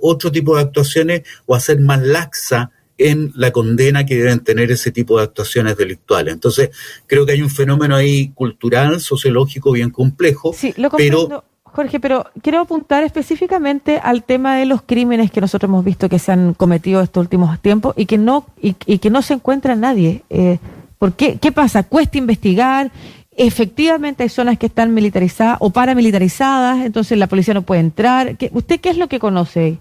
otro 0.00 0.32
tipo 0.32 0.56
de 0.56 0.62
actuaciones 0.62 1.22
o 1.46 1.54
a 1.54 1.60
ser 1.60 1.78
más 1.78 2.02
laxa 2.02 2.72
en 3.00 3.32
la 3.34 3.50
condena 3.50 4.04
que 4.04 4.16
deben 4.16 4.40
tener 4.40 4.70
ese 4.70 4.92
tipo 4.92 5.16
de 5.18 5.24
actuaciones 5.24 5.76
delictuales. 5.76 6.34
Entonces, 6.34 6.70
creo 7.06 7.24
que 7.24 7.32
hay 7.32 7.42
un 7.42 7.50
fenómeno 7.50 7.96
ahí 7.96 8.30
cultural, 8.32 9.00
sociológico 9.00 9.72
bien 9.72 9.90
complejo, 9.90 10.52
sí, 10.52 10.74
lo 10.76 10.90
pero 10.90 11.44
Jorge, 11.72 12.00
pero 12.00 12.26
quiero 12.42 12.60
apuntar 12.60 13.04
específicamente 13.04 14.00
al 14.02 14.24
tema 14.24 14.56
de 14.56 14.66
los 14.66 14.82
crímenes 14.82 15.30
que 15.30 15.40
nosotros 15.40 15.68
hemos 15.68 15.84
visto 15.84 16.08
que 16.08 16.18
se 16.18 16.32
han 16.32 16.54
cometido 16.54 17.00
estos 17.00 17.20
últimos 17.20 17.60
tiempos 17.60 17.94
y 17.96 18.06
que 18.06 18.18
no 18.18 18.46
y, 18.60 18.72
que 18.74 19.10
no 19.10 19.22
se 19.22 19.34
encuentra 19.34 19.76
nadie. 19.76 20.22
Eh, 20.30 20.58
¿Por 20.98 21.12
qué? 21.14 21.38
¿Qué 21.38 21.52
pasa? 21.52 21.84
Cuesta 21.84 22.18
investigar. 22.18 22.90
Efectivamente 23.36 24.24
hay 24.24 24.28
zonas 24.28 24.58
que 24.58 24.66
están 24.66 24.92
militarizadas 24.92 25.58
o 25.60 25.70
paramilitarizadas, 25.70 26.84
entonces 26.84 27.16
la 27.16 27.28
policía 27.28 27.54
no 27.54 27.62
puede 27.62 27.80
entrar. 27.80 28.36
¿Usted 28.50 28.80
qué 28.80 28.90
es 28.90 28.98
lo 28.98 29.08
que 29.08 29.20
conoce? 29.20 29.78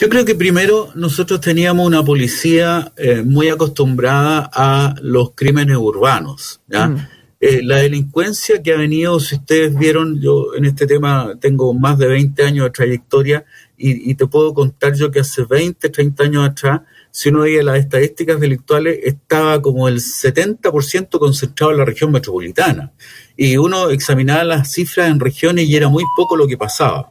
Yo 0.00 0.08
creo 0.08 0.24
que 0.24 0.34
primero 0.34 0.90
nosotros 0.94 1.40
teníamos 1.40 1.86
una 1.86 2.04
policía 2.04 2.92
eh, 2.96 3.22
muy 3.22 3.48
acostumbrada 3.48 4.50
a 4.52 4.94
los 5.00 5.32
crímenes 5.34 5.76
urbanos, 5.76 6.60
¿ya? 6.68 6.88
Mm. 6.88 7.08
Eh, 7.46 7.60
la 7.62 7.76
delincuencia 7.76 8.62
que 8.62 8.72
ha 8.72 8.76
venido, 8.78 9.20
si 9.20 9.34
ustedes 9.34 9.78
vieron, 9.78 10.18
yo 10.18 10.54
en 10.56 10.64
este 10.64 10.86
tema 10.86 11.34
tengo 11.38 11.74
más 11.74 11.98
de 11.98 12.06
20 12.06 12.42
años 12.42 12.64
de 12.64 12.70
trayectoria 12.70 13.44
y, 13.76 14.14
te 14.14 14.26
puedo 14.26 14.54
contar 14.54 14.94
yo 14.94 15.10
que 15.10 15.20
hace 15.20 15.44
20, 15.44 15.90
30 15.90 16.24
años 16.24 16.48
atrás, 16.48 16.80
si 17.10 17.28
uno 17.28 17.40
veía 17.40 17.62
las 17.62 17.78
estadísticas 17.78 18.40
delictuales, 18.40 18.98
estaba 19.02 19.60
como 19.60 19.88
el 19.88 20.00
70% 20.00 21.18
concentrado 21.18 21.72
en 21.72 21.78
la 21.78 21.84
región 21.84 22.10
metropolitana. 22.10 22.92
Y 23.36 23.58
uno 23.58 23.90
examinaba 23.90 24.42
las 24.44 24.72
cifras 24.72 25.10
en 25.10 25.20
regiones 25.20 25.66
y 25.68 25.76
era 25.76 25.88
muy 25.88 26.04
poco 26.16 26.36
lo 26.36 26.46
que 26.46 26.56
pasaba. 26.56 27.10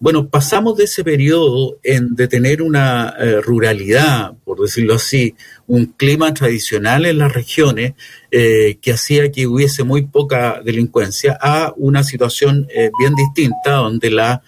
Bueno, 0.00 0.28
pasamos 0.28 0.76
de 0.76 0.84
ese 0.84 1.04
periodo 1.04 1.78
en, 1.82 2.14
de 2.14 2.28
tener 2.28 2.62
una 2.62 3.14
eh, 3.18 3.40
ruralidad, 3.40 4.34
por 4.44 4.60
decirlo 4.60 4.94
así, 4.94 5.34
un 5.66 5.86
clima 5.86 6.32
tradicional 6.34 7.06
en 7.06 7.18
las 7.18 7.32
regiones 7.32 7.94
eh, 8.30 8.78
que 8.80 8.92
hacía 8.92 9.30
que 9.30 9.46
hubiese 9.46 9.84
muy 9.84 10.06
poca 10.06 10.60
delincuencia, 10.64 11.38
a 11.40 11.72
una 11.76 12.04
situación 12.04 12.66
eh, 12.74 12.90
bien 12.98 13.14
distinta 13.14 13.72
donde 13.72 14.10
la, 14.10 14.42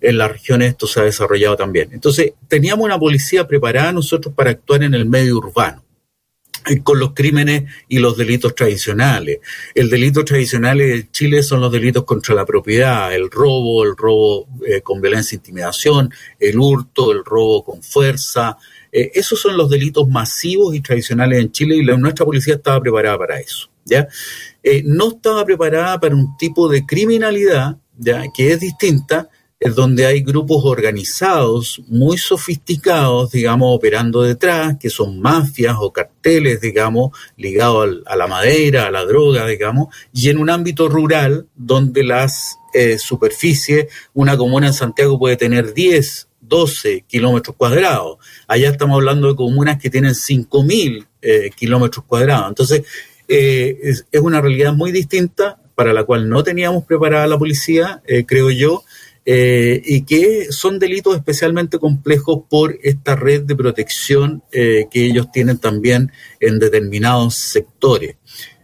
en 0.00 0.18
las 0.18 0.32
regiones 0.32 0.70
esto 0.70 0.86
se 0.86 1.00
ha 1.00 1.04
desarrollado 1.04 1.56
también. 1.56 1.90
Entonces, 1.92 2.32
teníamos 2.48 2.84
una 2.84 2.98
policía 2.98 3.46
preparada 3.46 3.92
nosotros 3.92 4.34
para 4.34 4.50
actuar 4.50 4.82
en 4.82 4.94
el 4.94 5.06
medio 5.06 5.36
urbano 5.36 5.82
con 6.82 6.98
los 6.98 7.12
crímenes 7.12 7.64
y 7.88 7.98
los 7.98 8.16
delitos 8.16 8.54
tradicionales. 8.54 9.40
El 9.74 9.90
delito 9.90 10.24
tradicional 10.24 10.80
en 10.80 11.10
Chile 11.10 11.42
son 11.42 11.60
los 11.60 11.72
delitos 11.72 12.04
contra 12.04 12.34
la 12.34 12.44
propiedad, 12.44 13.14
el 13.14 13.30
robo, 13.30 13.84
el 13.84 13.96
robo 13.96 14.48
eh, 14.66 14.80
con 14.80 15.00
violencia 15.00 15.36
e 15.36 15.38
intimidación, 15.38 16.12
el 16.38 16.58
hurto, 16.58 17.12
el 17.12 17.24
robo 17.24 17.64
con 17.64 17.82
fuerza. 17.82 18.56
Eh, 18.90 19.10
esos 19.14 19.40
son 19.40 19.56
los 19.56 19.70
delitos 19.70 20.08
masivos 20.08 20.74
y 20.74 20.80
tradicionales 20.80 21.40
en 21.40 21.52
Chile 21.52 21.76
y 21.76 21.82
nuestra 21.82 22.24
policía 22.24 22.54
estaba 22.54 22.80
preparada 22.80 23.18
para 23.18 23.40
eso. 23.40 23.70
¿ya? 23.84 24.08
Eh, 24.62 24.82
no 24.84 25.08
estaba 25.08 25.44
preparada 25.44 25.98
para 26.00 26.14
un 26.14 26.36
tipo 26.36 26.68
de 26.68 26.84
criminalidad 26.86 27.76
que 28.34 28.52
es 28.52 28.60
distinta 28.60 29.28
donde 29.70 30.06
hay 30.06 30.22
grupos 30.22 30.64
organizados 30.64 31.82
muy 31.86 32.18
sofisticados, 32.18 33.30
digamos, 33.30 33.74
operando 33.74 34.22
detrás, 34.22 34.76
que 34.78 34.90
son 34.90 35.20
mafias 35.20 35.76
o 35.78 35.92
carteles, 35.92 36.60
digamos, 36.60 37.16
ligados 37.36 38.00
a 38.06 38.16
la 38.16 38.26
madera, 38.26 38.86
a 38.86 38.90
la 38.90 39.04
droga, 39.04 39.46
digamos, 39.46 39.94
y 40.12 40.30
en 40.30 40.38
un 40.38 40.50
ámbito 40.50 40.88
rural 40.88 41.46
donde 41.54 42.02
las 42.02 42.58
eh, 42.74 42.98
superficies, 42.98 43.86
una 44.14 44.36
comuna 44.36 44.68
en 44.68 44.72
Santiago 44.72 45.18
puede 45.18 45.36
tener 45.36 45.74
10, 45.74 46.28
12 46.40 47.04
kilómetros 47.06 47.54
cuadrados. 47.56 48.18
Allá 48.48 48.70
estamos 48.70 48.96
hablando 48.96 49.28
de 49.28 49.36
comunas 49.36 49.78
que 49.80 49.90
tienen 49.90 50.12
5.000 50.12 51.06
eh, 51.20 51.50
kilómetros 51.54 52.04
cuadrados. 52.06 52.48
Entonces, 52.48 52.82
eh, 53.28 53.78
es, 53.82 54.06
es, 54.10 54.20
una 54.20 54.40
realidad 54.40 54.72
muy 54.72 54.90
distinta 54.90 55.60
para 55.74 55.92
la 55.92 56.04
cual 56.04 56.28
no 56.28 56.42
teníamos 56.42 56.84
preparada 56.84 57.26
la 57.26 57.38
policía, 57.38 58.02
creo 58.26 58.50
yo, 58.50 58.84
eh, 59.24 59.80
y 59.84 60.02
que 60.02 60.50
son 60.50 60.80
delitos 60.80 61.14
especialmente 61.14 61.78
complejos 61.78 62.40
por 62.50 62.76
esta 62.82 63.14
red 63.14 63.42
de 63.42 63.54
protección 63.54 64.42
eh, 64.50 64.86
que 64.90 65.06
ellos 65.06 65.30
tienen 65.32 65.58
también 65.58 66.10
en 66.40 66.58
determinados 66.58 67.36
sectores. 67.36 68.16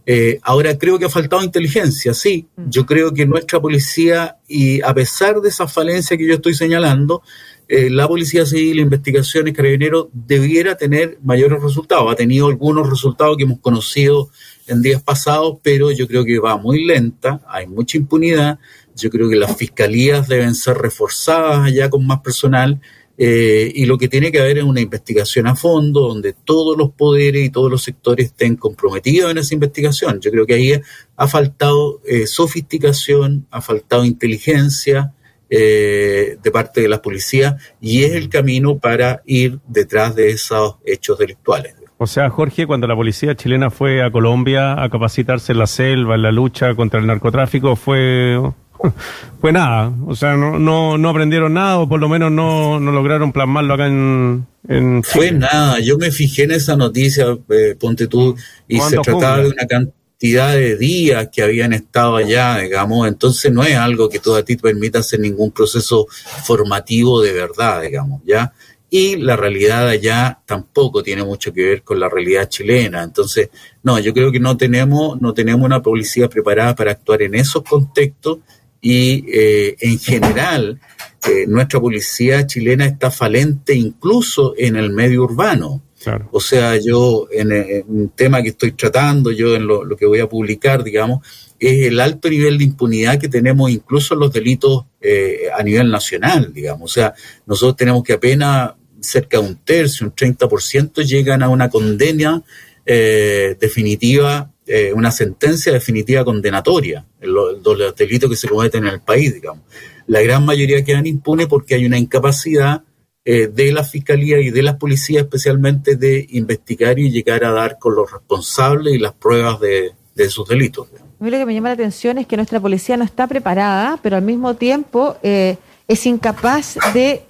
Eh, 0.04 0.40
ahora 0.42 0.76
creo 0.76 0.98
que 0.98 1.04
ha 1.04 1.10
faltado 1.10 1.44
inteligencia, 1.44 2.12
sí. 2.12 2.48
Mm. 2.56 2.70
Yo 2.70 2.86
creo 2.86 3.14
que 3.14 3.24
nuestra 3.24 3.60
policía, 3.60 4.38
y 4.48 4.80
a 4.82 4.92
pesar 4.94 5.40
de 5.40 5.50
esa 5.50 5.68
falencia 5.68 6.16
que 6.16 6.26
yo 6.26 6.34
estoy 6.34 6.54
señalando, 6.54 7.22
la 7.70 8.08
Policía 8.08 8.46
Civil, 8.46 8.78
Investigaciones, 8.78 9.52
Carabineros 9.52 10.06
debiera 10.14 10.74
tener 10.78 11.18
mayores 11.22 11.62
resultados. 11.62 12.10
Ha 12.10 12.16
tenido 12.16 12.46
algunos 12.46 12.88
resultados 12.88 13.36
que 13.36 13.42
hemos 13.42 13.60
conocido 13.60 14.30
en 14.68 14.80
días 14.80 15.02
pasados, 15.02 15.58
pero 15.62 15.90
yo 15.90 16.08
creo 16.08 16.24
que 16.24 16.38
va 16.38 16.56
muy 16.56 16.86
lenta, 16.86 17.42
hay 17.46 17.66
mucha 17.66 17.98
impunidad, 17.98 18.58
yo 18.98 19.10
creo 19.10 19.28
que 19.28 19.36
las 19.36 19.56
fiscalías 19.56 20.28
deben 20.28 20.54
ser 20.54 20.76
reforzadas 20.76 21.66
allá 21.66 21.88
con 21.88 22.06
más 22.06 22.20
personal 22.20 22.80
eh, 23.20 23.72
y 23.74 23.86
lo 23.86 23.98
que 23.98 24.08
tiene 24.08 24.30
que 24.30 24.38
haber 24.38 24.58
es 24.58 24.64
una 24.64 24.80
investigación 24.80 25.48
a 25.48 25.56
fondo 25.56 26.02
donde 26.02 26.34
todos 26.34 26.78
los 26.78 26.90
poderes 26.90 27.44
y 27.44 27.50
todos 27.50 27.68
los 27.68 27.82
sectores 27.82 28.26
estén 28.26 28.54
comprometidos 28.54 29.32
en 29.32 29.38
esa 29.38 29.54
investigación. 29.54 30.20
Yo 30.20 30.30
creo 30.30 30.46
que 30.46 30.54
ahí 30.54 30.80
ha 31.16 31.26
faltado 31.26 32.00
eh, 32.06 32.28
sofisticación, 32.28 33.48
ha 33.50 33.60
faltado 33.60 34.04
inteligencia 34.04 35.14
eh, 35.50 36.36
de 36.40 36.50
parte 36.52 36.80
de 36.80 36.88
las 36.88 37.00
policías 37.00 37.56
y 37.80 38.04
es 38.04 38.12
el 38.12 38.28
camino 38.28 38.78
para 38.78 39.22
ir 39.26 39.58
detrás 39.66 40.14
de 40.14 40.30
esos 40.30 40.76
hechos 40.84 41.18
delictuales. 41.18 41.74
O 42.00 42.06
sea, 42.06 42.30
Jorge, 42.30 42.68
cuando 42.68 42.86
la 42.86 42.94
policía 42.94 43.34
chilena 43.34 43.70
fue 43.70 44.04
a 44.04 44.12
Colombia 44.12 44.80
a 44.80 44.88
capacitarse 44.88 45.50
en 45.50 45.58
la 45.58 45.66
selva, 45.66 46.14
en 46.14 46.22
la 46.22 46.30
lucha 46.30 46.76
contra 46.76 47.00
el 47.00 47.08
narcotráfico, 47.08 47.74
fue 47.74 48.40
pues 49.40 49.52
nada, 49.52 49.92
o 50.06 50.14
sea, 50.14 50.36
no, 50.36 50.58
no, 50.58 50.98
no 50.98 51.08
aprendieron 51.08 51.54
nada 51.54 51.78
o 51.78 51.88
por 51.88 52.00
lo 52.00 52.08
menos 52.08 52.30
no, 52.30 52.80
no 52.80 52.92
lograron 52.92 53.32
plasmarlo 53.32 53.74
acá 53.74 53.86
en, 53.86 54.46
en 54.68 55.02
Fue 55.02 55.32
nada, 55.32 55.80
yo 55.80 55.98
me 55.98 56.10
fijé 56.10 56.44
en 56.44 56.52
esa 56.52 56.76
noticia, 56.76 57.36
eh, 57.48 57.76
ponte 57.78 58.06
tú, 58.06 58.36
y 58.66 58.80
se 58.80 58.96
trataba 58.98 59.38
de 59.38 59.48
una 59.48 59.66
cantidad 59.66 60.52
de 60.52 60.76
días 60.76 61.28
que 61.32 61.42
habían 61.42 61.72
estado 61.72 62.16
allá, 62.16 62.58
digamos, 62.58 63.06
entonces 63.08 63.52
no 63.52 63.62
es 63.62 63.76
algo 63.76 64.08
que 64.08 64.18
todo 64.18 64.36
a 64.36 64.44
ti 64.44 64.56
te 64.56 64.62
permita 64.62 65.00
hacer 65.00 65.20
ningún 65.20 65.50
proceso 65.50 66.06
formativo 66.44 67.22
de 67.22 67.32
verdad, 67.32 67.82
digamos, 67.82 68.22
¿ya? 68.24 68.52
y 68.90 69.16
la 69.16 69.36
realidad 69.36 69.86
allá 69.88 70.40
tampoco 70.46 71.02
tiene 71.02 71.22
mucho 71.22 71.52
que 71.52 71.64
ver 71.64 71.82
con 71.82 72.00
la 72.00 72.08
realidad 72.08 72.48
chilena. 72.48 73.02
Entonces, 73.02 73.50
no, 73.82 73.98
yo 73.98 74.14
creo 74.14 74.32
que 74.32 74.40
no 74.40 74.56
tenemos, 74.56 75.20
no 75.20 75.34
tenemos 75.34 75.64
una 75.66 75.82
policía 75.82 76.28
preparada 76.28 76.74
para 76.74 76.92
actuar 76.92 77.22
en 77.22 77.34
esos 77.34 77.62
contextos 77.64 78.38
y 78.80 79.24
eh, 79.28 79.76
en 79.80 79.98
general 79.98 80.80
eh, 81.26 81.46
nuestra 81.46 81.80
policía 81.80 82.46
chilena 82.46 82.86
está 82.86 83.10
falente 83.10 83.74
incluso 83.74 84.54
en 84.56 84.76
el 84.76 84.90
medio 84.90 85.24
urbano. 85.24 85.82
O 86.30 86.40
sea, 86.40 86.76
yo 86.78 87.28
en, 87.32 87.52
un 87.88 88.10
tema 88.10 88.40
que 88.40 88.50
estoy 88.50 88.72
tratando, 88.72 89.32
yo 89.32 89.56
en 89.56 89.66
lo, 89.66 89.84
que 89.96 90.06
voy 90.06 90.20
a 90.20 90.28
publicar, 90.28 90.82
digamos, 90.84 91.26
es 91.58 91.86
el 91.86 92.00
alto 92.00 92.30
nivel 92.30 92.56
de 92.56 92.64
impunidad 92.64 93.18
que 93.18 93.28
tenemos 93.28 93.70
incluso 93.70 94.14
en 94.14 94.20
los 94.20 94.32
delitos 94.32 94.84
eh, 95.00 95.48
a 95.54 95.62
nivel 95.62 95.90
nacional, 95.90 96.52
digamos. 96.54 96.90
O 96.90 96.94
sea, 96.94 97.14
nosotros 97.46 97.76
tenemos 97.76 98.04
que 98.04 98.14
apenas 98.14 98.72
cerca 99.00 99.40
de 99.40 99.46
un 99.46 99.56
tercio, 99.56 100.06
un 100.06 100.14
30% 100.14 101.04
llegan 101.04 101.42
a 101.42 101.48
una 101.48 101.68
condena 101.68 102.42
eh, 102.86 103.56
definitiva, 103.60 104.50
eh, 104.70 104.92
una 104.92 105.10
sentencia 105.10 105.72
definitiva 105.72 106.24
condenatoria 106.24 107.06
en 107.20 107.32
los, 107.32 107.62
delitos 107.96 108.28
que 108.28 108.36
se 108.36 108.48
cometen 108.48 108.86
en 108.86 108.92
el 108.92 109.00
país, 109.00 109.32
digamos. 109.32 109.64
La 110.06 110.20
gran 110.20 110.44
mayoría 110.44 110.84
quedan 110.84 111.06
impunes 111.06 111.46
porque 111.46 111.74
hay 111.74 111.86
una 111.86 111.96
incapacidad 111.96 112.82
eh, 113.24 113.46
de 113.46 113.72
la 113.72 113.82
fiscalía 113.82 114.38
y 114.40 114.50
de 114.50 114.62
las 114.62 114.76
policías 114.76 115.22
especialmente 115.22 115.96
de 115.96 116.26
investigar 116.30 116.98
y 116.98 117.10
llegar 117.10 117.44
a 117.44 117.50
dar 117.50 117.78
con 117.78 117.94
los 117.94 118.12
responsables 118.12 118.94
y 118.94 118.98
las 118.98 119.14
pruebas 119.14 119.58
de, 119.58 119.92
de 120.14 120.24
esos 120.24 120.46
delitos. 120.46 120.88
A 121.18 121.24
mí 121.24 121.30
lo 121.30 121.38
que 121.38 121.46
me 121.46 121.54
llama 121.54 121.70
la 121.70 121.74
atención 121.74 122.18
es 122.18 122.26
que 122.26 122.36
nuestra 122.36 122.60
policía 122.60 122.98
no 122.98 123.04
está 123.04 123.26
preparada, 123.26 123.98
pero 124.02 124.16
al 124.16 124.22
mismo 124.22 124.54
tiempo 124.54 125.16
es 125.22 126.06
incapaz 126.06 126.76
de 126.92 127.22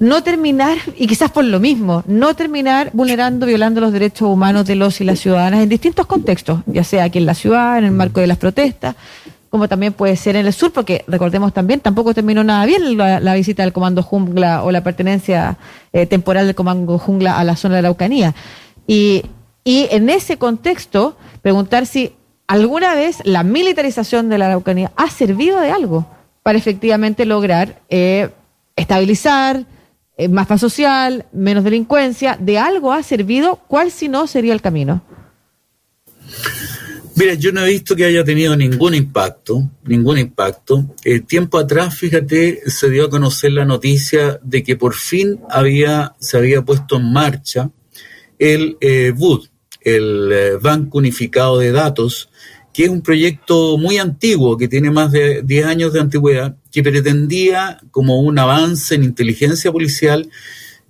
no 0.00 0.22
terminar, 0.22 0.78
y 0.96 1.06
quizás 1.06 1.30
por 1.30 1.44
lo 1.44 1.60
mismo, 1.60 2.02
no 2.06 2.34
terminar 2.34 2.90
vulnerando, 2.92 3.46
violando 3.46 3.80
los 3.80 3.92
derechos 3.92 4.28
humanos 4.28 4.66
de 4.66 4.74
los 4.74 5.00
y 5.00 5.04
las 5.04 5.20
ciudadanas 5.20 5.62
en 5.62 5.68
distintos 5.68 6.06
contextos, 6.06 6.60
ya 6.66 6.82
sea 6.82 7.04
aquí 7.04 7.18
en 7.18 7.26
la 7.26 7.34
ciudad, 7.34 7.78
en 7.78 7.84
el 7.84 7.92
marco 7.92 8.20
de 8.20 8.26
las 8.26 8.38
protestas, 8.38 8.96
como 9.48 9.68
también 9.68 9.92
puede 9.92 10.16
ser 10.16 10.36
en 10.36 10.46
el 10.46 10.52
sur, 10.52 10.72
porque 10.72 11.04
recordemos 11.06 11.52
también, 11.52 11.80
tampoco 11.80 12.14
terminó 12.14 12.42
nada 12.42 12.66
bien 12.66 12.96
la, 12.96 13.34
visita 13.34 13.62
del 13.62 13.72
Comando 13.72 14.02
Jungla 14.02 14.64
o 14.64 14.72
la 14.72 14.82
pertenencia 14.82 15.56
eh, 15.92 16.06
temporal 16.06 16.46
del 16.46 16.54
Comando 16.54 16.98
Jungla 16.98 17.38
a 17.38 17.44
la 17.44 17.56
zona 17.56 17.76
de 17.76 17.82
la 17.82 17.88
Araucanía. 17.88 18.34
Y, 18.86 19.24
y 19.62 19.88
en 19.92 20.08
ese 20.08 20.36
contexto, 20.36 21.16
preguntar 21.42 21.86
si 21.86 22.12
alguna 22.48 22.94
vez 22.94 23.18
la 23.24 23.44
militarización 23.44 24.28
de 24.28 24.38
la 24.38 24.46
Araucanía 24.46 24.90
ha 24.96 25.08
servido 25.10 25.60
de 25.60 25.70
algo 25.70 26.06
para 26.42 26.58
efectivamente 26.58 27.24
lograr 27.24 27.80
eh, 27.88 28.30
estabilizar, 28.76 29.66
eh, 30.16 30.28
más 30.28 30.46
paz 30.46 30.60
social, 30.60 31.26
menos 31.32 31.64
delincuencia, 31.64 32.36
de 32.40 32.58
algo 32.58 32.92
ha 32.92 33.02
servido, 33.02 33.56
¿cuál 33.68 33.90
si 33.90 34.08
no 34.08 34.26
sería 34.26 34.52
el 34.52 34.60
camino? 34.60 35.02
Mira, 37.16 37.34
yo 37.34 37.52
no 37.52 37.64
he 37.66 37.72
visto 37.72 37.94
que 37.94 38.06
haya 38.06 38.24
tenido 38.24 38.56
ningún 38.56 38.94
impacto, 38.94 39.68
ningún 39.84 40.16
impacto. 40.16 40.86
Eh, 41.04 41.20
tiempo 41.20 41.58
atrás, 41.58 41.94
fíjate, 41.94 42.62
se 42.70 42.88
dio 42.88 43.04
a 43.04 43.10
conocer 43.10 43.52
la 43.52 43.66
noticia 43.66 44.40
de 44.42 44.62
que 44.62 44.76
por 44.76 44.94
fin 44.94 45.38
había, 45.50 46.14
se 46.18 46.38
había 46.38 46.62
puesto 46.62 46.96
en 46.96 47.12
marcha 47.12 47.70
el 48.38 48.78
eh, 48.80 49.12
BUD, 49.14 49.48
el 49.82 50.32
eh, 50.32 50.56
Banco 50.56 50.96
Unificado 50.96 51.58
de 51.58 51.72
Datos, 51.72 52.30
que 52.72 52.84
es 52.84 52.88
un 52.88 53.02
proyecto 53.02 53.76
muy 53.78 53.98
antiguo, 53.98 54.56
que 54.56 54.68
tiene 54.68 54.90
más 54.90 55.10
de 55.10 55.42
10 55.42 55.66
años 55.66 55.92
de 55.92 56.00
antigüedad, 56.00 56.56
que 56.70 56.82
pretendía, 56.82 57.80
como 57.90 58.20
un 58.20 58.38
avance 58.38 58.94
en 58.94 59.04
inteligencia 59.04 59.72
policial 59.72 60.30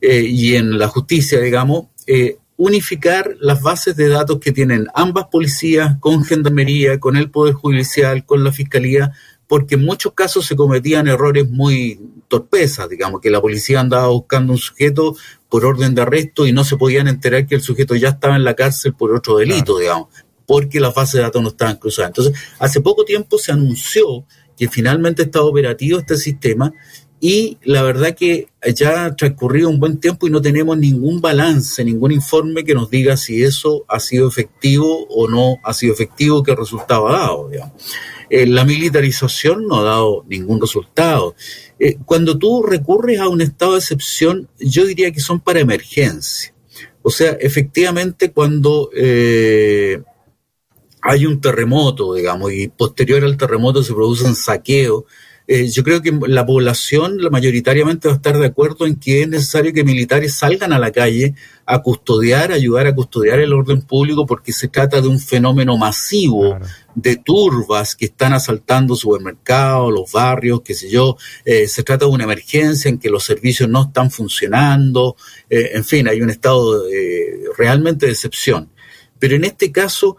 eh, 0.00 0.22
y 0.22 0.56
en 0.56 0.78
la 0.78 0.88
justicia, 0.88 1.40
digamos, 1.40 1.86
eh, 2.06 2.36
unificar 2.56 3.34
las 3.40 3.62
bases 3.62 3.96
de 3.96 4.08
datos 4.08 4.38
que 4.38 4.52
tienen 4.52 4.86
ambas 4.94 5.26
policías 5.30 5.96
con 6.00 6.24
gendarmería, 6.24 7.00
con 7.00 7.16
el 7.16 7.30
Poder 7.30 7.54
Judicial, 7.54 8.26
con 8.26 8.44
la 8.44 8.52
Fiscalía, 8.52 9.12
porque 9.46 9.76
en 9.76 9.84
muchos 9.84 10.12
casos 10.12 10.46
se 10.46 10.54
cometían 10.54 11.08
errores 11.08 11.48
muy 11.48 11.98
torpezas, 12.28 12.88
digamos, 12.88 13.20
que 13.22 13.30
la 13.30 13.40
policía 13.40 13.80
andaba 13.80 14.08
buscando 14.08 14.52
un 14.52 14.58
sujeto 14.58 15.16
por 15.48 15.64
orden 15.64 15.94
de 15.94 16.02
arresto 16.02 16.46
y 16.46 16.52
no 16.52 16.62
se 16.62 16.76
podían 16.76 17.08
enterar 17.08 17.46
que 17.46 17.54
el 17.54 17.62
sujeto 17.62 17.96
ya 17.96 18.10
estaba 18.10 18.36
en 18.36 18.44
la 18.44 18.54
cárcel 18.54 18.92
por 18.92 19.12
otro 19.14 19.38
delito, 19.38 19.78
digamos 19.78 20.08
porque 20.50 20.80
las 20.80 20.92
bases 20.92 21.12
de 21.12 21.20
datos 21.20 21.40
no 21.40 21.50
estaban 21.50 21.76
cruzadas. 21.76 22.08
Entonces, 22.08 22.34
hace 22.58 22.80
poco 22.80 23.04
tiempo 23.04 23.38
se 23.38 23.52
anunció 23.52 24.24
que 24.56 24.66
finalmente 24.68 25.22
está 25.22 25.42
operativo 25.42 26.00
este 26.00 26.16
sistema 26.16 26.74
y 27.20 27.58
la 27.62 27.84
verdad 27.84 28.16
que 28.16 28.48
ya 28.74 29.04
ha 29.04 29.14
transcurrido 29.14 29.68
un 29.68 29.78
buen 29.78 30.00
tiempo 30.00 30.26
y 30.26 30.30
no 30.30 30.42
tenemos 30.42 30.76
ningún 30.76 31.20
balance, 31.20 31.84
ningún 31.84 32.10
informe 32.10 32.64
que 32.64 32.74
nos 32.74 32.90
diga 32.90 33.16
si 33.16 33.44
eso 33.44 33.84
ha 33.86 34.00
sido 34.00 34.26
efectivo 34.26 35.06
o 35.08 35.28
no 35.28 35.58
ha 35.62 35.72
sido 35.72 35.94
efectivo, 35.94 36.42
qué 36.42 36.56
resultado 36.56 37.06
ha 37.06 37.12
dado. 37.12 37.48
Eh, 38.28 38.44
la 38.48 38.64
militarización 38.64 39.68
no 39.68 39.78
ha 39.78 39.84
dado 39.84 40.24
ningún 40.28 40.60
resultado. 40.60 41.36
Eh, 41.78 41.96
cuando 42.04 42.36
tú 42.36 42.64
recurres 42.64 43.20
a 43.20 43.28
un 43.28 43.40
estado 43.40 43.74
de 43.74 43.78
excepción, 43.78 44.48
yo 44.58 44.84
diría 44.84 45.12
que 45.12 45.20
son 45.20 45.38
para 45.38 45.60
emergencia. 45.60 46.52
O 47.02 47.10
sea, 47.10 47.36
efectivamente 47.40 48.32
cuando 48.32 48.90
eh, 48.94 50.02
hay 51.02 51.26
un 51.26 51.40
terremoto, 51.40 52.14
digamos, 52.14 52.52
y 52.52 52.68
posterior 52.68 53.24
al 53.24 53.36
terremoto 53.36 53.82
se 53.82 53.94
producen 53.94 54.34
saqueos. 54.34 55.04
Eh, 55.52 55.68
yo 55.68 55.82
creo 55.82 56.00
que 56.00 56.16
la 56.28 56.46
población 56.46 57.18
mayoritariamente 57.28 58.06
va 58.06 58.14
a 58.14 58.18
estar 58.18 58.38
de 58.38 58.46
acuerdo 58.46 58.86
en 58.86 58.94
que 58.94 59.22
es 59.22 59.28
necesario 59.28 59.72
que 59.72 59.82
militares 59.82 60.34
salgan 60.34 60.72
a 60.72 60.78
la 60.78 60.92
calle 60.92 61.34
a 61.66 61.82
custodiar, 61.82 62.52
ayudar 62.52 62.86
a 62.86 62.94
custodiar 62.94 63.40
el 63.40 63.52
orden 63.52 63.82
público, 63.82 64.26
porque 64.26 64.52
se 64.52 64.68
trata 64.68 65.00
de 65.00 65.08
un 65.08 65.18
fenómeno 65.18 65.76
masivo 65.76 66.56
de 66.94 67.16
turbas 67.16 67.96
que 67.96 68.04
están 68.04 68.32
asaltando 68.32 68.94
supermercados, 68.94 69.92
los 69.92 70.12
barrios, 70.12 70.60
qué 70.64 70.74
sé 70.74 70.88
yo. 70.88 71.16
Eh, 71.44 71.66
se 71.66 71.82
trata 71.82 72.04
de 72.04 72.12
una 72.12 72.24
emergencia 72.24 72.88
en 72.88 73.00
que 73.00 73.10
los 73.10 73.24
servicios 73.24 73.68
no 73.68 73.86
están 73.86 74.12
funcionando. 74.12 75.16
Eh, 75.48 75.72
en 75.74 75.84
fin, 75.84 76.06
hay 76.06 76.22
un 76.22 76.30
estado 76.30 76.84
realmente 77.58 78.06
de 78.06 78.12
excepción. 78.12 78.70
Pero 79.18 79.34
en 79.34 79.44
este 79.44 79.72
caso 79.72 80.16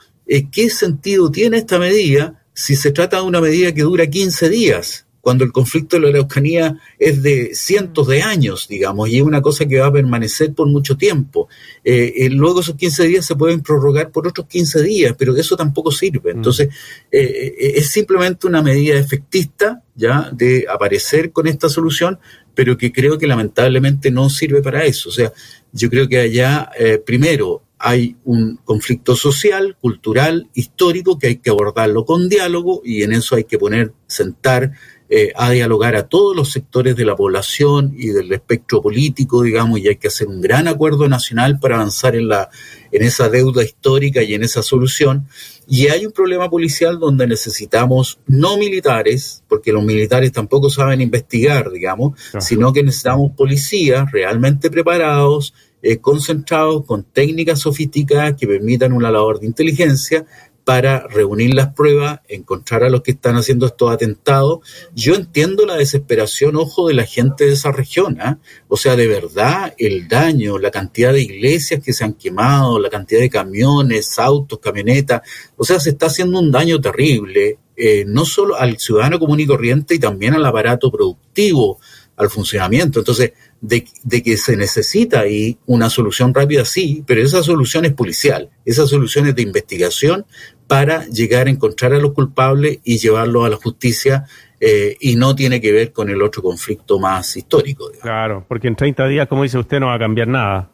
¿qué 0.51 0.69
sentido 0.69 1.31
tiene 1.31 1.57
esta 1.57 1.79
medida 1.79 2.43
si 2.53 2.75
se 2.75 2.91
trata 2.91 3.17
de 3.17 3.23
una 3.23 3.41
medida 3.41 3.73
que 3.73 3.81
dura 3.81 4.07
15 4.07 4.49
días? 4.49 5.05
cuando 5.21 5.43
el 5.43 5.51
conflicto 5.51 5.95
de 5.95 6.01
la 6.01 6.09
Araucanía 6.09 6.77
es 6.97 7.21
de 7.21 7.51
cientos 7.53 8.07
de 8.07 8.23
años, 8.23 8.67
digamos, 8.67 9.07
y 9.09 9.17
es 9.17 9.21
una 9.21 9.41
cosa 9.41 9.65
que 9.65 9.79
va 9.79 9.87
a 9.87 9.93
permanecer 9.93 10.53
por 10.53 10.67
mucho 10.67 10.97
tiempo. 10.97 11.47
Eh, 11.83 12.13
eh, 12.17 12.29
luego 12.31 12.59
esos 12.61 12.75
15 12.75 13.05
días 13.05 13.25
se 13.25 13.35
pueden 13.35 13.61
prorrogar 13.61 14.11
por 14.11 14.27
otros 14.27 14.47
15 14.47 14.81
días, 14.81 15.15
pero 15.17 15.35
eso 15.37 15.55
tampoco 15.55 15.91
sirve. 15.91 16.33
Mm. 16.33 16.37
Entonces, 16.37 16.69
es 17.11 17.87
simplemente 17.89 18.47
una 18.47 18.63
medida 18.63 18.97
efectista, 18.97 19.83
¿ya?, 19.95 20.29
de 20.33 20.65
aparecer 20.67 21.31
con 21.31 21.47
esta 21.47 21.69
solución, 21.69 22.19
pero 22.55 22.75
que 22.75 22.91
creo 22.91 23.17
que 23.17 23.27
lamentablemente 23.27 24.09
no 24.09 24.29
sirve 24.29 24.61
para 24.61 24.83
eso. 24.85 25.09
O 25.09 25.11
sea, 25.11 25.31
yo 25.71 25.89
creo 25.89 26.07
que 26.07 26.17
allá, 26.19 26.69
primero, 27.05 27.61
hay 27.81 28.15
un 28.25 28.57
conflicto 28.63 29.15
social, 29.15 29.75
cultural, 29.81 30.49
histórico 30.53 31.17
que 31.17 31.27
hay 31.27 31.35
que 31.37 31.49
abordarlo 31.49 32.05
con 32.05 32.29
diálogo 32.29 32.81
y 32.85 33.03
en 33.03 33.13
eso 33.13 33.35
hay 33.35 33.43
que 33.45 33.57
poner, 33.57 33.93
sentar 34.07 34.71
eh, 35.13 35.33
a 35.35 35.49
dialogar 35.49 35.97
a 35.97 36.07
todos 36.07 36.33
los 36.33 36.53
sectores 36.53 36.95
de 36.95 37.03
la 37.03 37.17
población 37.17 37.93
y 37.97 38.11
del 38.11 38.31
espectro 38.31 38.81
político, 38.81 39.43
digamos, 39.43 39.79
y 39.81 39.89
hay 39.89 39.97
que 39.97 40.07
hacer 40.07 40.29
un 40.29 40.39
gran 40.39 40.69
acuerdo 40.69 41.09
nacional 41.09 41.59
para 41.59 41.75
avanzar 41.75 42.15
en, 42.15 42.29
la, 42.29 42.49
en 42.93 43.03
esa 43.03 43.27
deuda 43.27 43.61
histórica 43.61 44.23
y 44.23 44.35
en 44.35 44.43
esa 44.43 44.63
solución. 44.63 45.27
Y 45.67 45.87
hay 45.87 46.05
un 46.05 46.13
problema 46.13 46.49
policial 46.49 46.97
donde 46.97 47.27
necesitamos 47.27 48.19
no 48.25 48.57
militares, 48.57 49.43
porque 49.49 49.73
los 49.73 49.83
militares 49.83 50.31
tampoco 50.31 50.69
saben 50.69 51.01
investigar, 51.01 51.71
digamos, 51.71 52.17
sino 52.39 52.71
que 52.71 52.81
necesitamos 52.81 53.33
policías 53.35 54.09
realmente 54.13 54.71
preparados, 54.71 55.53
eh, 55.81 55.97
concentrados 55.97 56.85
con 56.85 57.03
técnicas 57.03 57.59
sofisticadas 57.59 58.35
que 58.37 58.47
permitan 58.47 58.93
una 58.93 59.11
labor 59.11 59.39
de 59.39 59.47
inteligencia 59.47 60.25
para 60.63 61.07
reunir 61.07 61.53
las 61.53 61.73
pruebas, 61.73 62.19
encontrar 62.27 62.83
a 62.83 62.89
los 62.89 63.01
que 63.01 63.11
están 63.11 63.35
haciendo 63.35 63.65
estos 63.65 63.91
atentados. 63.91 64.59
Yo 64.93 65.15
entiendo 65.15 65.65
la 65.65 65.75
desesperación, 65.75 66.55
ojo, 66.55 66.87
de 66.87 66.93
la 66.93 67.05
gente 67.05 67.45
de 67.45 67.53
esa 67.53 67.71
región. 67.71 68.19
¿ah? 68.21 68.37
O 68.67 68.77
sea, 68.77 68.95
de 68.95 69.07
verdad, 69.07 69.73
el 69.77 70.07
daño, 70.07 70.59
la 70.59 70.71
cantidad 70.71 71.13
de 71.13 71.21
iglesias 71.23 71.81
que 71.83 71.93
se 71.93 72.03
han 72.03 72.13
quemado, 72.13 72.79
la 72.79 72.89
cantidad 72.89 73.21
de 73.21 73.29
camiones, 73.29 74.19
autos, 74.19 74.59
camionetas. 74.59 75.21
O 75.57 75.63
sea, 75.63 75.79
se 75.79 75.91
está 75.91 76.07
haciendo 76.07 76.39
un 76.39 76.51
daño 76.51 76.79
terrible, 76.79 77.57
eh, 77.75 78.05
no 78.05 78.25
solo 78.25 78.55
al 78.55 78.77
ciudadano 78.77 79.17
común 79.17 79.39
y 79.39 79.47
corriente, 79.47 79.95
y 79.95 79.99
también 79.99 80.35
al 80.35 80.45
aparato 80.45 80.91
productivo, 80.91 81.79
al 82.21 82.29
funcionamiento. 82.29 82.99
Entonces, 82.99 83.33
de, 83.61 83.83
que 84.23 84.37
se 84.37 84.57
necesita 84.57 85.21
ahí 85.21 85.57
una 85.65 85.89
solución 85.89 86.33
rápida, 86.33 86.65
sí, 86.65 87.03
pero 87.05 87.21
esa 87.21 87.43
solución 87.43 87.85
es 87.85 87.93
policial, 87.93 88.49
esa 88.65 88.87
solución 88.87 89.27
es 89.27 89.35
de 89.35 89.43
investigación 89.43 90.25
para 90.67 91.05
llegar 91.05 91.47
a 91.47 91.49
encontrar 91.49 91.93
a 91.93 91.99
los 91.99 92.13
culpables 92.13 92.79
y 92.83 92.97
llevarlos 92.97 93.45
a 93.45 93.49
la 93.49 93.57
justicia 93.57 94.25
eh, 94.59 94.95
y 94.99 95.15
no 95.15 95.35
tiene 95.35 95.61
que 95.61 95.71
ver 95.71 95.91
con 95.91 96.09
el 96.09 96.21
otro 96.21 96.41
conflicto 96.41 96.99
más 96.99 97.35
histórico. 97.37 97.91
Claro, 98.01 98.45
porque 98.47 98.67
en 98.67 98.75
30 98.75 99.07
días, 99.07 99.27
como 99.27 99.43
dice 99.43 99.57
usted, 99.57 99.79
no 99.79 99.87
va 99.87 99.95
a 99.95 99.99
cambiar 99.99 100.27
nada. 100.27 100.69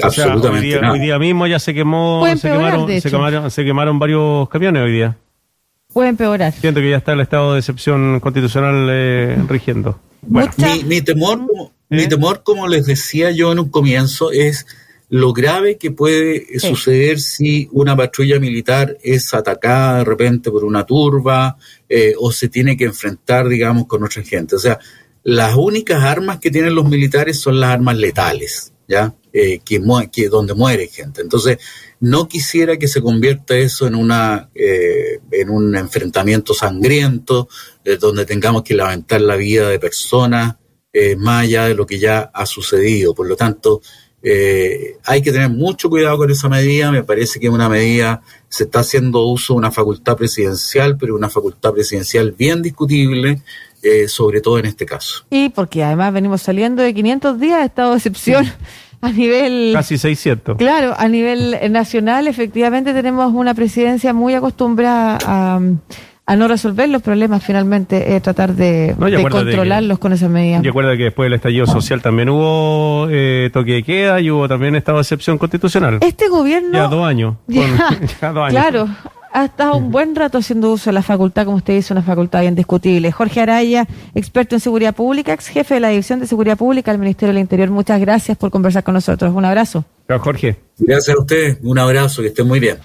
Absolutamente 0.00 0.48
hoy, 0.48 0.60
día, 0.60 0.92
hoy 0.92 1.00
día 1.00 1.18
mismo 1.18 1.46
ya 1.48 1.58
se 1.58 1.74
quemó, 1.74 2.24
se 2.36 2.48
quemaron, 2.48 3.00
se 3.00 3.10
quemaron, 3.10 3.50
se 3.50 3.64
quemaron 3.64 3.98
varios 3.98 4.48
camiones 4.48 4.84
hoy 4.84 4.92
día. 4.92 5.16
puede 5.92 6.10
empeorar. 6.10 6.52
Siento 6.52 6.80
que 6.80 6.90
ya 6.90 6.98
está 6.98 7.14
el 7.14 7.20
estado 7.20 7.54
de 7.54 7.58
excepción 7.58 8.20
constitucional 8.20 8.86
eh, 8.90 9.36
rigiendo. 9.48 9.98
Bueno. 10.22 10.52
Mi, 10.56 10.84
mi, 10.84 11.02
temor, 11.02 11.46
como, 11.46 11.72
mi 11.88 12.02
¿Eh? 12.02 12.08
temor, 12.08 12.42
como 12.42 12.68
les 12.68 12.86
decía 12.86 13.30
yo 13.30 13.52
en 13.52 13.60
un 13.60 13.68
comienzo, 13.68 14.30
es 14.30 14.66
lo 15.10 15.32
grave 15.32 15.78
que 15.78 15.90
puede 15.90 16.46
sí. 16.58 16.60
suceder 16.60 17.18
si 17.20 17.68
una 17.72 17.96
patrulla 17.96 18.38
militar 18.38 18.98
es 19.02 19.32
atacada 19.32 19.98
de 19.98 20.04
repente 20.04 20.50
por 20.50 20.64
una 20.64 20.84
turba 20.84 21.56
eh, 21.88 22.14
o 22.18 22.30
se 22.30 22.48
tiene 22.48 22.76
que 22.76 22.84
enfrentar, 22.84 23.48
digamos, 23.48 23.86
con 23.86 24.04
otra 24.04 24.22
gente. 24.22 24.56
O 24.56 24.58
sea, 24.58 24.78
las 25.22 25.54
únicas 25.56 26.02
armas 26.02 26.40
que 26.40 26.50
tienen 26.50 26.74
los 26.74 26.88
militares 26.88 27.40
son 27.40 27.58
las 27.58 27.70
armas 27.70 27.96
letales, 27.96 28.72
¿ya? 28.88 29.14
Eh, 29.32 29.60
que, 29.64 29.80
que, 30.10 30.28
donde 30.28 30.54
muere 30.54 30.88
gente. 30.88 31.20
Entonces, 31.20 31.58
no 32.00 32.26
quisiera 32.26 32.78
que 32.78 32.88
se 32.88 33.02
convierta 33.02 33.56
eso 33.56 33.86
en 33.86 33.94
una 33.94 34.50
eh, 34.54 35.20
en 35.30 35.50
un 35.50 35.76
enfrentamiento 35.76 36.54
sangriento, 36.54 37.48
eh, 37.84 37.96
donde 37.96 38.24
tengamos 38.24 38.62
que 38.62 38.74
lamentar 38.74 39.20
la 39.20 39.36
vida 39.36 39.68
de 39.68 39.78
personas 39.78 40.56
más 41.18 41.44
allá 41.44 41.66
de 41.66 41.76
lo 41.76 41.86
que 41.86 42.00
ya 42.00 42.28
ha 42.34 42.44
sucedido. 42.44 43.14
Por 43.14 43.28
lo 43.28 43.36
tanto, 43.36 43.82
eh, 44.20 44.96
hay 45.04 45.22
que 45.22 45.30
tener 45.30 45.48
mucho 45.48 45.88
cuidado 45.88 46.18
con 46.18 46.30
esa 46.30 46.48
medida. 46.48 46.90
Me 46.90 47.04
parece 47.04 47.38
que 47.38 47.46
es 47.46 47.52
una 47.52 47.68
medida, 47.68 48.22
se 48.48 48.64
está 48.64 48.80
haciendo 48.80 49.24
uso 49.26 49.54
de 49.54 49.58
una 49.58 49.70
facultad 49.70 50.16
presidencial, 50.16 50.96
pero 50.96 51.14
una 51.14 51.30
facultad 51.30 51.72
presidencial 51.72 52.32
bien 52.32 52.62
discutible, 52.62 53.42
eh, 53.82 54.08
sobre 54.08 54.40
todo 54.40 54.58
en 54.58 54.66
este 54.66 54.86
caso. 54.86 55.24
Y 55.30 55.50
porque 55.50 55.84
además 55.84 56.12
venimos 56.12 56.42
saliendo 56.42 56.82
de 56.82 56.94
500 56.94 57.38
días 57.38 57.60
de 57.60 57.66
estado 57.66 57.90
de 57.92 57.96
excepción. 57.96 58.44
Sí. 58.44 58.52
A 59.00 59.12
nivel. 59.12 59.70
Casi 59.74 59.96
600. 59.96 60.56
Claro, 60.56 60.92
a 60.98 61.06
nivel 61.06 61.56
nacional, 61.70 62.26
efectivamente, 62.26 62.92
tenemos 62.92 63.32
una 63.32 63.54
presidencia 63.54 64.12
muy 64.12 64.34
acostumbrada 64.34 65.18
a, 65.24 65.60
a 66.28 66.36
no 66.36 66.46
resolver 66.46 66.90
los 66.90 67.00
problemas 67.00 67.42
finalmente, 67.42 68.14
eh, 68.14 68.20
tratar 68.20 68.52
de, 68.52 68.94
no, 68.98 69.06
de 69.06 69.22
controlarlos 69.22 69.96
que, 69.96 70.02
con 70.02 70.12
esas 70.12 70.28
medidas. 70.28 70.62
Y 70.62 70.68
acuerda 70.68 70.94
que 70.94 71.04
después 71.04 71.24
del 71.24 71.32
estallido 71.32 71.66
social 71.66 72.02
también 72.02 72.28
hubo 72.28 73.06
eh, 73.08 73.48
toque 73.50 73.72
de 73.72 73.82
queda 73.82 74.20
y 74.20 74.30
hubo 74.30 74.46
también 74.46 74.76
estado 74.76 74.98
de 74.98 75.02
excepción 75.02 75.38
constitucional. 75.38 76.00
Este 76.02 76.28
gobierno... 76.28 76.72
Ya 76.72 76.86
dos 76.86 77.06
años. 77.06 77.36
Ya, 77.48 77.62
con, 77.62 78.06
ya 78.20 78.32
dos 78.32 78.42
años. 78.42 78.50
Claro, 78.50 78.88
ha 79.32 79.44
estado 79.44 79.76
un 79.76 79.90
buen 79.90 80.14
rato 80.14 80.38
haciendo 80.38 80.72
uso 80.72 80.90
de 80.90 80.94
la 80.94 81.02
facultad, 81.02 81.44
como 81.44 81.56
usted 81.56 81.74
dice, 81.74 81.92
una 81.92 82.02
facultad 82.02 82.40
bien 82.40 82.54
discutible. 82.54 83.10
Jorge 83.12 83.40
Araya, 83.40 83.86
experto 84.14 84.54
en 84.54 84.60
seguridad 84.60 84.94
pública, 84.94 85.32
ex 85.32 85.48
jefe 85.48 85.74
de 85.74 85.80
la 85.80 85.88
División 85.88 86.20
de 86.20 86.26
Seguridad 86.26 86.58
Pública 86.58 86.90
del 86.90 87.00
Ministerio 87.00 87.32
del 87.32 87.40
Interior. 87.40 87.70
Muchas 87.70 88.00
gracias 88.00 88.36
por 88.36 88.50
conversar 88.50 88.84
con 88.84 88.94
nosotros. 88.94 89.34
Un 89.34 89.44
abrazo. 89.44 89.84
Chao, 90.06 90.18
Jorge. 90.18 90.56
Gracias 90.78 91.16
a 91.16 91.20
usted. 91.20 91.58
Un 91.62 91.78
abrazo, 91.78 92.22
que 92.22 92.28
esté 92.28 92.42
muy 92.42 92.60
bien. 92.60 92.76